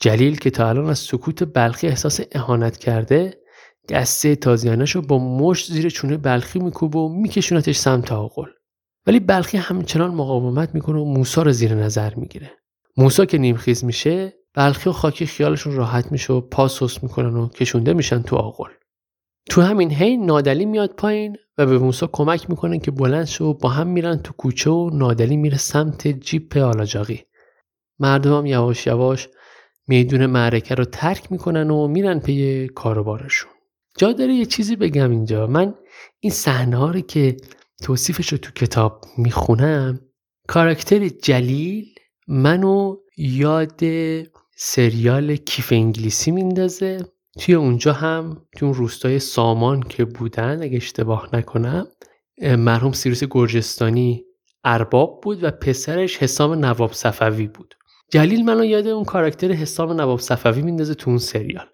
جلیل 0.00 0.38
که 0.38 0.50
تا 0.50 0.68
الان 0.68 0.86
از 0.86 0.98
سکوت 0.98 1.54
بلخی 1.54 1.86
احساس 1.86 2.20
اهانت 2.32 2.76
کرده 2.76 3.40
دسته 3.88 4.36
تازیانش 4.36 4.90
رو 4.90 5.02
با 5.02 5.18
مشت 5.18 5.72
زیر 5.72 5.88
چونه 5.88 6.16
بلخی 6.16 6.58
میکوبه 6.58 6.98
و 6.98 7.08
میکشونتش 7.08 7.76
سمت 7.76 8.12
آقل 8.12 8.46
ولی 9.06 9.20
بلخی 9.20 9.56
همچنان 9.56 10.14
مقاومت 10.14 10.74
می‌کنه 10.74 10.98
و 10.98 11.04
موسا 11.04 11.42
رو 11.42 11.52
زیر 11.52 11.74
نظر 11.74 12.14
می‌گیره. 12.14 12.50
موسا 12.96 13.24
که 13.24 13.38
نیمخیز 13.38 13.84
میشه 13.84 14.32
بلخی 14.54 14.90
و 14.90 14.92
خاکی 14.92 15.26
خیالشون 15.26 15.76
راحت 15.76 16.12
میشه 16.12 16.32
و 16.32 16.40
پاسوس 16.40 17.02
می‌کنن 17.02 17.36
و 17.36 17.48
کشونده 17.48 17.92
میشن 17.92 18.22
تو 18.22 18.36
آقل 18.36 18.70
تو 19.50 19.62
همین 19.62 19.90
حین 19.90 20.26
نادلی 20.26 20.64
میاد 20.64 20.90
پایین 20.90 21.36
و 21.58 21.66
به 21.66 21.78
موسا 21.78 22.06
کمک 22.12 22.50
می‌کنه 22.50 22.78
که 22.78 22.90
بلند 22.90 23.24
شو 23.24 23.44
و 23.44 23.54
با 23.54 23.68
هم 23.68 23.86
میرن 23.86 24.16
تو 24.16 24.32
کوچه 24.32 24.70
و 24.70 24.90
نادلی 24.92 25.36
میره 25.36 25.58
سمت 25.58 26.08
جیپ 26.08 26.56
آلاجاقی. 26.56 27.22
مردم 27.98 28.38
هم 28.38 28.46
یواش 28.46 28.86
یواش 28.86 29.28
میدون 29.88 30.26
معرکه 30.26 30.74
رو 30.74 30.84
ترک 30.84 31.32
می‌کنن 31.32 31.70
و 31.70 31.88
میرن 31.88 32.18
پی 32.18 32.68
کاروبارشون. 32.68 33.50
جا 33.98 34.12
داره 34.12 34.34
یه 34.34 34.46
چیزی 34.46 34.76
بگم 34.76 35.10
اینجا. 35.10 35.46
من 35.46 35.74
این 36.20 36.32
صحنه 36.32 36.92
رو 36.92 37.00
که 37.00 37.36
توصیفش 37.82 38.32
رو 38.32 38.38
تو 38.38 38.50
کتاب 38.50 39.04
می‌خونم 39.18 40.00
کاراکتر 40.48 41.08
جلیل 41.08 41.86
منو 42.28 42.96
یاد 43.16 43.80
سریال 44.56 45.36
کیف 45.36 45.72
انگلیسی 45.72 46.30
میندازه. 46.30 47.06
توی 47.38 47.54
اونجا 47.54 47.92
هم 47.92 48.42
توی 48.56 48.68
اون 48.68 48.76
روستای 48.76 49.18
سامان 49.18 49.82
که 49.82 50.04
بودن 50.04 50.62
اگه 50.62 50.76
اشتباه 50.76 51.28
نکنم 51.32 51.86
مرحوم 52.42 52.92
سیروس 52.92 53.24
گرجستانی 53.24 54.24
ارباب 54.64 55.20
بود 55.22 55.44
و 55.44 55.50
پسرش 55.50 56.16
حسام 56.16 56.64
نواب 56.64 56.92
صفوی 56.92 57.46
بود. 57.46 57.74
جلیل 58.10 58.44
منو 58.44 58.64
یاد 58.64 58.86
اون 58.86 59.04
کاراکتر 59.04 59.52
حسام 59.52 59.92
نواب 60.00 60.20
صفوی 60.20 60.62
میندازه 60.62 60.94
تو 60.94 61.10
اون 61.10 61.18
سریال. 61.18 61.66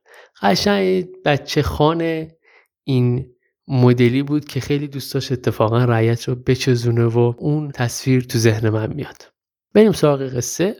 قشنگ 0.42 1.07
بچه 1.25 1.62
خانه 1.62 2.37
این 2.85 3.33
مدلی 3.68 4.23
بود 4.23 4.45
که 4.45 4.61
خیلی 4.61 4.88
دوست 4.88 5.14
داشت 5.14 5.33
اتفاقا 5.33 5.85
رعیت 5.85 6.29
رو 6.29 6.35
بچزونه 6.35 7.05
و 7.05 7.35
اون 7.38 7.71
تصویر 7.71 8.23
تو 8.23 8.38
ذهن 8.38 8.68
من 8.68 8.92
میاد. 8.92 9.33
بریم 9.75 9.92
سراغ 9.92 10.23
قصه. 10.23 10.77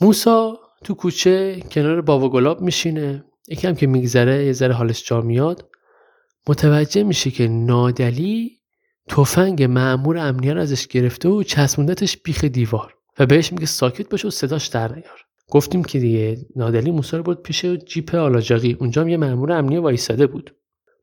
موسا 0.00 0.58
تو 0.84 0.94
کوچه 0.94 1.60
کنار 1.70 2.00
باوا 2.00 2.28
گلاب 2.28 2.60
میشینه. 2.60 3.24
یکم 3.48 3.74
که 3.74 3.86
میگذره 3.86 4.46
یه 4.46 4.52
ذره 4.52 4.74
حالش 4.74 5.04
جا 5.08 5.20
میاد. 5.20 5.70
متوجه 6.48 7.02
میشه 7.02 7.30
که 7.30 7.48
نادلی 7.48 8.60
تفنگ 9.08 9.62
معمور 9.62 10.18
امنیه 10.18 10.52
رو 10.52 10.60
ازش 10.60 10.86
گرفته 10.86 11.28
و 11.28 11.42
چسبوندتش 11.42 12.16
بیخ 12.16 12.44
دیوار 12.44 12.94
و 13.18 13.26
بهش 13.26 13.52
میگه 13.52 13.66
ساکت 13.66 14.08
باشه 14.08 14.28
و 14.28 14.30
صداش 14.30 14.66
در 14.66 14.92
نیار. 14.92 15.26
گفتیم 15.50 15.84
که 15.84 15.98
دیگه 15.98 16.38
نادلی 16.56 16.90
موسی 16.90 17.16
رو 17.16 17.22
بود 17.22 17.42
پیش 17.42 17.64
جیپ 17.66 18.14
آلاجاقی. 18.14 18.76
اونجا 18.80 19.08
یه 19.08 19.16
مأمور 19.16 19.52
امنیه 19.52 19.80
وایساده 19.80 20.26
بود. 20.26 20.54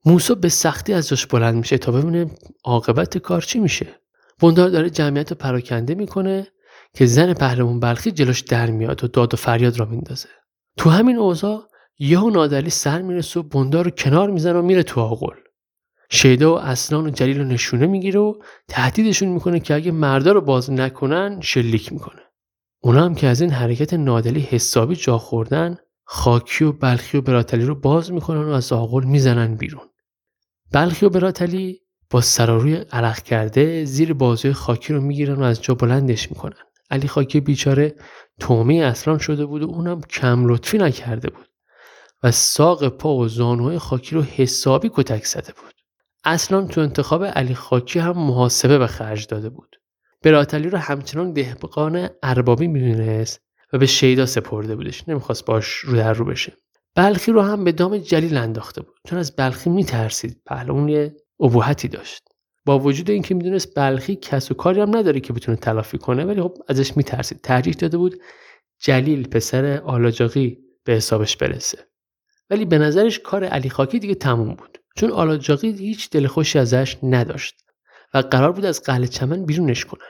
موسی 0.05 0.35
به 0.35 0.49
سختی 0.49 0.93
از 0.93 1.09
جاش 1.09 1.25
بلند 1.25 1.55
میشه 1.55 1.77
تا 1.77 1.91
ببینه 1.91 2.31
عاقبت 2.63 3.17
کار 3.17 3.41
چی 3.41 3.59
میشه. 3.59 3.87
بندار 4.41 4.69
داره 4.69 4.89
جمعیت 4.89 5.31
رو 5.31 5.37
پراکنده 5.37 5.95
می‌کنه 5.95 6.47
که 6.93 7.05
زن 7.05 7.33
پهلوان 7.33 7.79
بلخی 7.79 8.11
جلوش 8.11 8.41
در 8.41 8.71
میاد 8.71 9.03
و 9.03 9.07
داد 9.07 9.33
و 9.33 9.37
فریاد 9.37 9.79
را 9.79 9.85
میندازه. 9.85 10.29
تو 10.77 10.89
همین 10.89 11.17
اوضاع 11.17 11.63
یهو 11.99 12.29
نادلی 12.29 12.69
سر 12.69 13.01
می‌رسه 13.01 13.39
و 13.39 13.43
بندار 13.43 13.85
رو 13.85 13.91
کنار 13.91 14.29
می‌زنه 14.29 14.59
و 14.59 14.61
میره 14.61 14.83
تو 14.83 15.01
آقل 15.01 15.35
شیدا 16.09 16.53
و 16.53 16.59
اسنان 16.59 17.05
و 17.05 17.09
جلیل 17.09 17.37
رو 17.37 17.43
نشونه 17.43 17.87
می‌گیره 17.87 18.19
و 18.19 18.33
تهدیدشون 18.67 19.29
می‌کنه 19.29 19.59
که 19.59 19.75
اگه 19.75 19.91
مردا 19.91 20.31
رو 20.31 20.41
باز 20.41 20.71
نکنن 20.71 21.39
شلیک 21.41 21.93
می‌کنه. 21.93 22.21
اونا 22.87 23.05
هم 23.05 23.15
که 23.15 23.27
از 23.27 23.41
این 23.41 23.51
حرکت 23.51 23.93
نادلی 23.93 24.39
حسابی 24.39 24.95
جا 24.95 25.17
خوردن 25.17 25.77
خاکی 26.03 26.63
و 26.63 26.71
بلخی 26.71 27.17
و 27.17 27.21
براتلی 27.21 27.65
رو 27.65 27.75
باز 27.75 28.11
می‌کنن 28.11 28.43
و 28.43 28.49
از 28.49 28.73
آقل 28.73 29.03
می‌زنن 29.03 29.55
بیرون. 29.55 29.89
بلخی 30.71 31.05
و 31.05 31.09
براتلی 31.09 31.81
با 32.09 32.21
سراروی 32.21 32.75
عرق 32.75 33.23
کرده 33.23 33.85
زیر 33.85 34.13
بازوی 34.13 34.53
خاکی 34.53 34.93
رو 34.93 35.01
می‌گیرن 35.01 35.35
و 35.35 35.43
از 35.43 35.61
جا 35.61 35.73
بلندش 35.73 36.31
می‌کنن. 36.31 36.57
علی 36.91 37.07
خاکی 37.07 37.39
بیچاره 37.39 37.95
تومه 38.39 38.75
اصلان 38.75 39.17
شده 39.17 39.45
بود 39.45 39.63
و 39.63 39.69
اونم 39.69 40.01
کم 40.01 40.47
لطفی 40.47 40.77
نکرده 40.77 41.29
بود 41.29 41.47
و 42.23 42.31
ساق 42.31 42.87
پا 42.87 43.15
و 43.15 43.27
زانوهای 43.27 43.79
خاکی 43.79 44.15
رو 44.15 44.21
حسابی 44.21 44.91
کتک 44.93 45.25
زده 45.25 45.53
بود. 45.53 45.73
اصلا 46.23 46.65
تو 46.67 46.81
انتخاب 46.81 47.23
علی 47.23 47.55
خاکی 47.55 47.99
هم 47.99 48.17
محاسبه 48.17 48.77
به 48.77 48.87
خرج 48.87 49.27
داده 49.27 49.49
بود. 49.49 49.75
براتلی 50.23 50.69
رو 50.69 50.77
همچنان 50.77 51.33
دهقان 51.33 52.09
اربابی 52.23 52.67
می‌دونست 52.67 53.41
و 53.73 53.77
به 53.77 53.85
شیدا 53.85 54.25
سپرده 54.25 54.75
بودش. 54.75 55.09
نمی‌خواست 55.09 55.45
باش 55.45 55.67
رو 55.67 55.95
در 55.95 56.13
رو 56.13 56.25
بشه. 56.25 56.53
بلخی 56.95 57.31
رو 57.31 57.41
هم 57.41 57.63
به 57.63 57.71
دام 57.71 57.97
جلیل 57.97 58.37
انداخته 58.37 58.81
بود. 58.81 58.95
چون 59.07 59.19
از 59.19 59.35
بلخی 59.35 59.69
میترسید. 59.69 60.41
پهلوان 60.45 60.89
یه 60.89 61.15
ابهتی 61.39 61.87
داشت. 61.87 62.23
با 62.65 62.79
وجود 62.79 63.09
اینکه 63.09 63.35
می‌دونست 63.35 63.75
بلخی 63.75 64.15
کس 64.15 64.51
و 64.51 64.53
کاری 64.53 64.81
هم 64.81 64.97
نداره 64.97 65.19
که 65.19 65.33
بتونه 65.33 65.57
تلافی 65.57 65.97
کنه 65.97 66.25
ولی 66.25 66.41
خب 66.41 66.57
ازش 66.67 66.97
میترسید. 66.97 67.41
ترجیح 67.41 67.73
داده 67.73 67.97
بود 67.97 68.15
جلیل 68.79 69.27
پسر 69.27 69.81
آلاجاقی 69.85 70.57
به 70.83 70.93
حسابش 70.93 71.37
برسه. 71.37 71.77
ولی 72.49 72.65
به 72.65 72.77
نظرش 72.77 73.19
کار 73.19 73.43
علی 73.43 73.69
خاکی 73.69 73.99
دیگه 73.99 74.15
تموم 74.15 74.53
بود. 74.53 74.77
چون 74.95 75.11
آلاجاقی 75.11 75.71
هیچ 75.71 76.09
دلخوشی 76.09 76.59
ازش 76.59 76.97
نداشت. 77.03 77.55
و 78.13 78.17
قرار 78.17 78.51
بود 78.51 78.65
از 78.65 78.83
قهل 78.83 79.05
چمن 79.05 79.45
بیرونش 79.45 79.85
کنن. 79.85 80.01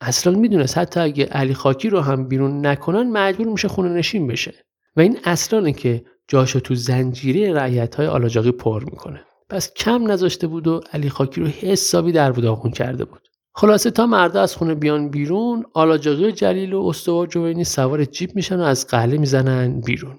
اصلا 0.00 0.38
می‌دونست 0.38 0.78
حتی 0.78 1.00
اگه 1.00 1.24
علی 1.24 1.54
خاکی 1.54 1.88
رو 1.88 2.00
هم 2.00 2.28
بیرون 2.28 2.66
نکنن 2.66 3.10
مجبور 3.10 3.46
میشه 3.46 3.68
خونه 3.68 3.88
نشین 3.88 4.26
بشه. 4.26 4.54
و 4.96 5.00
این 5.00 5.18
اصلا 5.24 5.70
که 5.70 6.04
جاشو 6.28 6.60
تو 6.60 6.74
زنجیره 6.74 7.52
رعیت 7.52 7.94
های 7.94 8.06
آلاجاقی 8.06 8.52
پر 8.52 8.84
می‌کنه. 8.84 9.24
پس 9.48 9.74
کم 9.74 10.10
نذاشته 10.10 10.46
بود 10.46 10.68
و 10.68 10.80
علی 10.92 11.10
خاکی 11.10 11.40
رو 11.40 11.46
حسابی 11.46 12.12
در 12.12 12.32
بوداغون 12.32 12.70
کرده 12.70 13.04
بود. 13.04 13.20
خلاصه 13.54 13.90
تا 13.90 14.06
مردا 14.06 14.42
از 14.42 14.56
خونه 14.56 14.74
بیان 14.74 15.08
بیرون 15.08 15.64
آلاجاقی 15.74 16.24
و 16.24 16.30
جلیل 16.30 16.72
و 16.72 16.86
استوار 16.86 17.26
جوینی 17.26 17.64
سوار 17.64 18.04
جیب 18.04 18.30
میشن 18.34 18.60
و 18.60 18.62
از 18.62 18.86
قهله 18.86 19.18
می‌زنن 19.18 19.80
بیرون. 19.80 20.18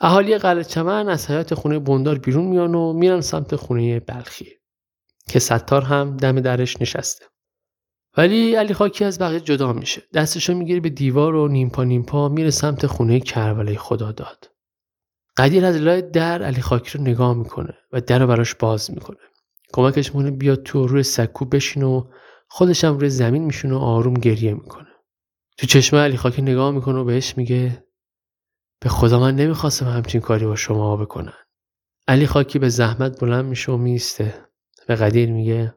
اهالی 0.00 0.38
قلعه 0.38 0.64
چمن 0.64 1.08
از 1.08 1.30
حیات 1.30 1.54
خونه 1.54 1.78
بندار 1.78 2.18
بیرون 2.18 2.44
میان 2.44 2.74
و 2.74 2.92
میرن 2.92 3.20
سمت 3.20 3.56
خونه 3.56 4.00
بلخی. 4.00 4.57
که 5.28 5.38
ستار 5.38 5.82
هم 5.82 6.16
دم 6.16 6.40
درش 6.40 6.80
نشسته. 6.80 7.24
ولی 8.16 8.54
علی 8.54 8.74
خاکی 8.74 9.04
از 9.04 9.18
بقیه 9.18 9.40
جدا 9.40 9.72
میشه. 9.72 10.02
دستشو 10.14 10.54
می‌گیره 10.54 10.80
به 10.80 10.88
دیوار 10.88 11.34
و 11.34 11.48
نیمپا 11.48 11.84
نیمپا 11.84 12.28
میره 12.28 12.50
سمت 12.50 12.86
خونه 12.86 13.20
کربلای 13.20 13.76
خدا 13.76 14.12
داد. 14.12 14.50
قدیر 15.36 15.64
از 15.64 15.76
لای 15.76 16.02
در 16.02 16.42
علی 16.42 16.60
خاکی 16.60 16.98
رو 16.98 17.04
نگاه 17.04 17.34
می‌کنه 17.34 17.74
و 17.92 18.00
در 18.00 18.18
رو 18.18 18.26
براش 18.26 18.54
باز 18.54 18.90
می‌کنه. 18.90 19.18
کمکش 19.72 20.14
مونه 20.14 20.30
بیاد 20.30 20.62
تو 20.62 20.86
روی 20.86 21.02
سکو 21.02 21.44
بشین 21.44 21.82
و 21.82 22.10
خودش 22.48 22.84
هم 22.84 22.98
روی 22.98 23.10
زمین 23.10 23.44
میشونه 23.44 23.74
و 23.74 23.78
آروم 23.78 24.14
گریه 24.14 24.54
می‌کنه. 24.54 24.88
تو 25.58 25.66
چشمه 25.66 26.00
علی 26.00 26.16
خاکی 26.16 26.42
نگاه 26.42 26.70
می‌کنه 26.70 26.98
و 26.98 27.04
بهش 27.04 27.36
میگه 27.36 27.84
به 28.80 28.88
خدا 28.88 29.20
من 29.20 29.36
نمی‌خواستم 29.36 29.86
همچین 29.86 30.20
کاری 30.20 30.46
با 30.46 30.56
شما 30.56 30.96
بکنن. 30.96 31.32
علی 32.08 32.26
خاکی 32.26 32.58
به 32.58 32.68
زحمت 32.68 33.20
بلند 33.20 33.44
میشه 33.44 33.72
و 33.72 33.76
میسته 33.76 34.47
به 34.88 34.96
قدیر 34.96 35.32
میگه 35.32 35.74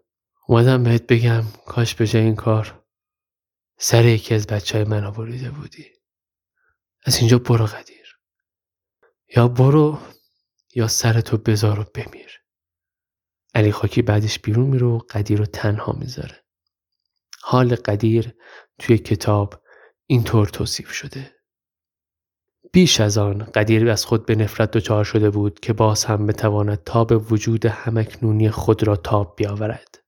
اومدم 0.48 0.84
بهت 0.84 1.08
بگم 1.08 1.44
کاش 1.66 1.96
به 1.96 2.20
این 2.20 2.36
کار. 2.36 2.84
سر 3.78 4.06
یکی 4.06 4.36
از 4.36 4.48
بچه 4.48 4.78
های 4.78 4.88
من 4.88 5.04
آوریده 5.04 5.52
بودی. 5.52 5.92
از 7.06 7.18
اینجا 7.18 7.38
برو 7.40 7.66
قدیر. 7.66 8.20
یا 9.36 9.48
برو 9.48 10.00
یا 10.76 10.88
سرتو 10.88 11.38
بذار 11.38 11.80
و 11.80 11.84
بمیر. 11.96 12.40
علی 13.56 13.72
خاکی 13.72 14.02
بعدش 14.02 14.40
بیرون 14.40 14.68
میره 14.70 14.88
و 14.88 14.98
قدیر 14.98 15.40
رو 15.40 15.46
تنها 15.46 15.94
می‌ذاره. 15.94 16.44
حال 17.42 17.76
قدیر 17.76 18.36
توی 18.80 18.98
کتاب 18.98 19.64
اینطور 20.06 20.48
توصیف 20.48 20.92
شده. 20.92 21.41
بیش 22.74 23.02
از 23.02 23.18
آن 23.18 23.38
قدیر 23.38 23.90
از 23.90 24.06
خود 24.06 24.26
به 24.26 24.36
نفرت 24.36 24.72
دچار 24.72 25.04
شده 25.04 25.30
بود 25.30 25.60
که 25.60 25.74
باز 25.74 26.06
هم 26.06 26.26
بتواند 26.26 26.84
تاب 26.84 27.32
وجود 27.32 27.66
همکنونی 27.66 28.50
خود 28.50 28.84
را 28.84 28.96
تاب 28.96 29.34
بیاورد. 29.38 30.04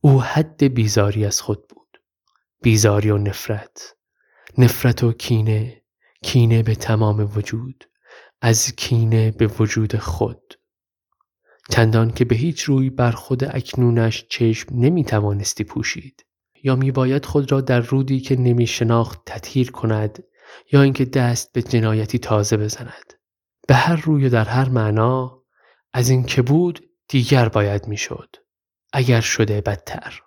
او 0.00 0.22
حد 0.22 0.64
بیزاری 0.64 1.24
از 1.24 1.40
خود 1.40 1.68
بود. 1.68 2.00
بیزاری 2.62 3.10
و 3.10 3.18
نفرت. 3.18 3.94
نفرت 4.58 5.04
و 5.04 5.12
کینه. 5.12 5.82
کینه 6.22 6.62
به 6.62 6.74
تمام 6.74 7.30
وجود. 7.36 7.84
از 8.40 8.72
کینه 8.76 9.30
به 9.30 9.46
وجود 9.46 9.96
خود. 9.96 10.54
چندان 11.70 12.10
که 12.10 12.24
به 12.24 12.34
هیچ 12.34 12.62
روی 12.62 12.90
بر 12.90 13.10
خود 13.10 13.44
اکنونش 13.44 14.26
چشم 14.28 14.68
نمی 14.76 15.04
توانستی 15.04 15.64
پوشید. 15.64 16.26
یا 16.62 16.76
می 16.76 16.90
باید 16.90 17.26
خود 17.26 17.52
را 17.52 17.60
در 17.60 17.80
رودی 17.80 18.20
که 18.20 18.36
نمی 18.36 18.66
شناخت 18.66 19.20
تطهیر 19.26 19.70
کند 19.70 20.24
یا 20.72 20.82
اینکه 20.82 21.04
دست 21.04 21.52
به 21.52 21.62
جنایتی 21.62 22.18
تازه 22.18 22.56
بزند. 22.56 23.12
به 23.68 23.74
هر 23.74 23.96
روی 23.96 24.26
و 24.26 24.28
در 24.28 24.44
هر 24.44 24.68
معنا 24.68 25.42
از 25.92 26.08
این 26.08 26.24
که 26.24 26.42
بود 26.42 26.80
دیگر 27.08 27.48
باید 27.48 27.86
می‌شد. 27.86 28.36
اگر 28.92 29.20
شده 29.20 29.60
بدتر. 29.60 30.20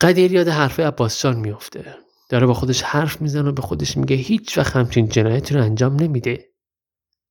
قدیر 0.00 0.32
یاد 0.32 0.48
حرف 0.48 0.80
عباسجان 0.80 1.36
میفته 1.36 1.94
داره 2.28 2.46
با 2.46 2.54
خودش 2.54 2.82
حرف 2.82 3.20
می‌زنه 3.20 3.48
و 3.48 3.52
به 3.52 3.62
خودش 3.62 3.96
میگه 3.96 4.16
هیچ 4.16 4.58
وقت 4.58 4.76
همچین 4.76 5.08
جنایتی 5.08 5.54
رو 5.54 5.62
انجام 5.62 5.96
نمیده. 5.96 6.48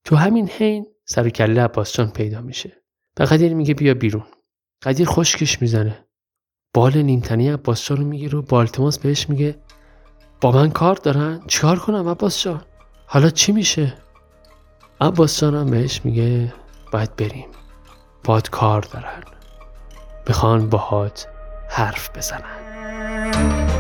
تو 0.06 0.16
همین 0.16 0.50
حین 0.50 0.86
سر 1.06 1.30
کله 1.30 1.62
عباسجان 1.62 2.12
پیدا 2.12 2.42
میشه. 2.42 2.84
و 3.20 3.24
قدیر 3.24 3.54
میگه 3.54 3.74
بیا 3.74 3.94
بیرون. 3.94 4.26
قدیر 4.82 5.08
خشکش 5.08 5.62
می‌زنه. 5.62 6.08
بال 6.74 6.98
نیمتنی 6.98 7.50
عباسجان 7.50 7.98
رو 7.98 8.06
می‌گیره 8.06 8.38
و 8.40 8.42
بالتماس 8.42 9.00
بهش 9.00 9.30
میگه 9.30 9.64
با 10.42 10.52
من 10.52 10.72
کار 10.72 10.96
دارن؟ 10.96 11.42
چیکار 11.48 11.80
کنم 11.80 12.10
عباس 12.10 12.44
جان؟ 12.44 12.62
حالا 13.06 13.30
چی 13.30 13.52
میشه؟ 13.52 13.94
عباس 15.02 15.42
جانم 15.42 15.72
بهش 15.72 16.02
میگه 16.04 16.54
باید 16.92 17.16
بریم. 17.16 17.48
باد 18.24 18.50
کار 18.50 18.82
دارن. 18.82 19.24
می‌خوان 20.28 20.70
باهات 20.70 21.28
حرف 21.70 22.10
بزنن. 22.18 23.77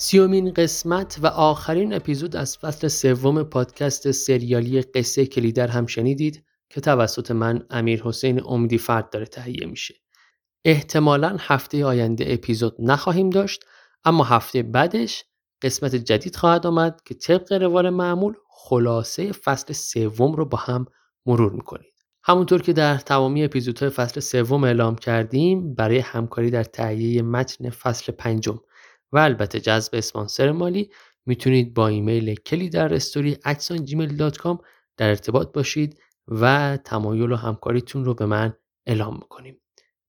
سیومین 0.00 0.52
قسمت 0.52 1.18
و 1.22 1.26
آخرین 1.26 1.94
اپیزود 1.94 2.36
از 2.36 2.58
فصل 2.58 2.88
سوم 2.88 3.42
پادکست 3.42 4.10
سریالی 4.10 4.82
قصه 4.82 5.26
کلیدر 5.26 5.68
هم 5.68 5.86
شنیدید 5.86 6.44
که 6.70 6.80
توسط 6.80 7.30
من 7.30 7.66
امیر 7.70 8.02
حسین 8.02 8.42
امیدی 8.44 8.78
فرد 8.78 9.10
داره 9.10 9.26
تهیه 9.26 9.66
میشه. 9.66 9.94
احتمالا 10.64 11.36
هفته 11.40 11.84
آینده 11.84 12.24
اپیزود 12.28 12.76
نخواهیم 12.78 13.30
داشت 13.30 13.64
اما 14.04 14.24
هفته 14.24 14.62
بعدش 14.62 15.24
قسمت 15.62 15.94
جدید 15.94 16.36
خواهد 16.36 16.66
آمد 16.66 17.00
که 17.04 17.14
طبق 17.14 17.52
روال 17.52 17.90
معمول 17.90 18.34
خلاصه 18.50 19.32
فصل 19.32 19.72
سوم 19.72 20.32
رو 20.32 20.44
با 20.44 20.58
هم 20.58 20.86
مرور 21.26 21.52
می‌کنید. 21.52 21.94
همونطور 22.24 22.62
که 22.62 22.72
در 22.72 22.98
تمامی 22.98 23.44
اپیزودهای 23.44 23.90
فصل 23.90 24.20
سوم 24.20 24.64
اعلام 24.64 24.96
کردیم 24.96 25.74
برای 25.74 25.98
همکاری 25.98 26.50
در 26.50 26.64
تهیه 26.64 27.22
متن 27.22 27.70
فصل 27.70 28.12
پنجم 28.12 28.58
و 29.12 29.18
البته 29.18 29.60
جذب 29.60 29.94
اسپانسر 29.94 30.52
مالی 30.52 30.90
می‌تونید 31.26 31.74
با 31.74 31.88
ایمیل 31.88 32.34
کلی 32.34 32.68
در 32.68 32.94
استوری 32.94 33.34
gmail.com 33.34 34.58
در 34.96 35.08
ارتباط 35.08 35.52
باشید 35.52 36.00
و 36.28 36.76
تمایل 36.84 37.32
و 37.32 37.36
همکاریتون 37.36 38.04
رو 38.04 38.14
به 38.14 38.26
من 38.26 38.52
اعلام 38.86 39.16
بکنیم. 39.16 39.60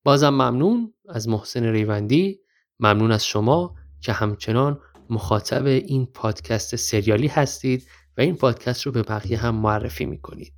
بازم 0.04 0.30
ممنون 0.30 0.94
از 1.10 1.30
محسن 1.30 1.64
ریوندی 1.64 2.40
ممنون 2.80 3.12
از 3.12 3.26
شما 3.26 3.76
که 4.02 4.14
همچنان 4.14 4.80
مخاطب 5.10 5.66
این 5.66 6.06
پادکست 6.06 6.76
سریالی 6.76 7.28
هستید 7.28 7.88
و 8.18 8.22
این 8.22 8.36
پادکست 8.36 8.86
رو 8.86 8.92
به 8.92 9.04
بقیه 9.04 9.38
هم 9.38 9.56
معرفی 9.56 10.06
می‌کنید. 10.06 10.54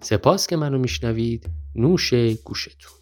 سپاس 0.00 0.46
که 0.46 0.56
منو 0.56 0.78
میشنوید. 0.78 1.50
نوش 1.74 2.14
گوشتون. 2.44 2.92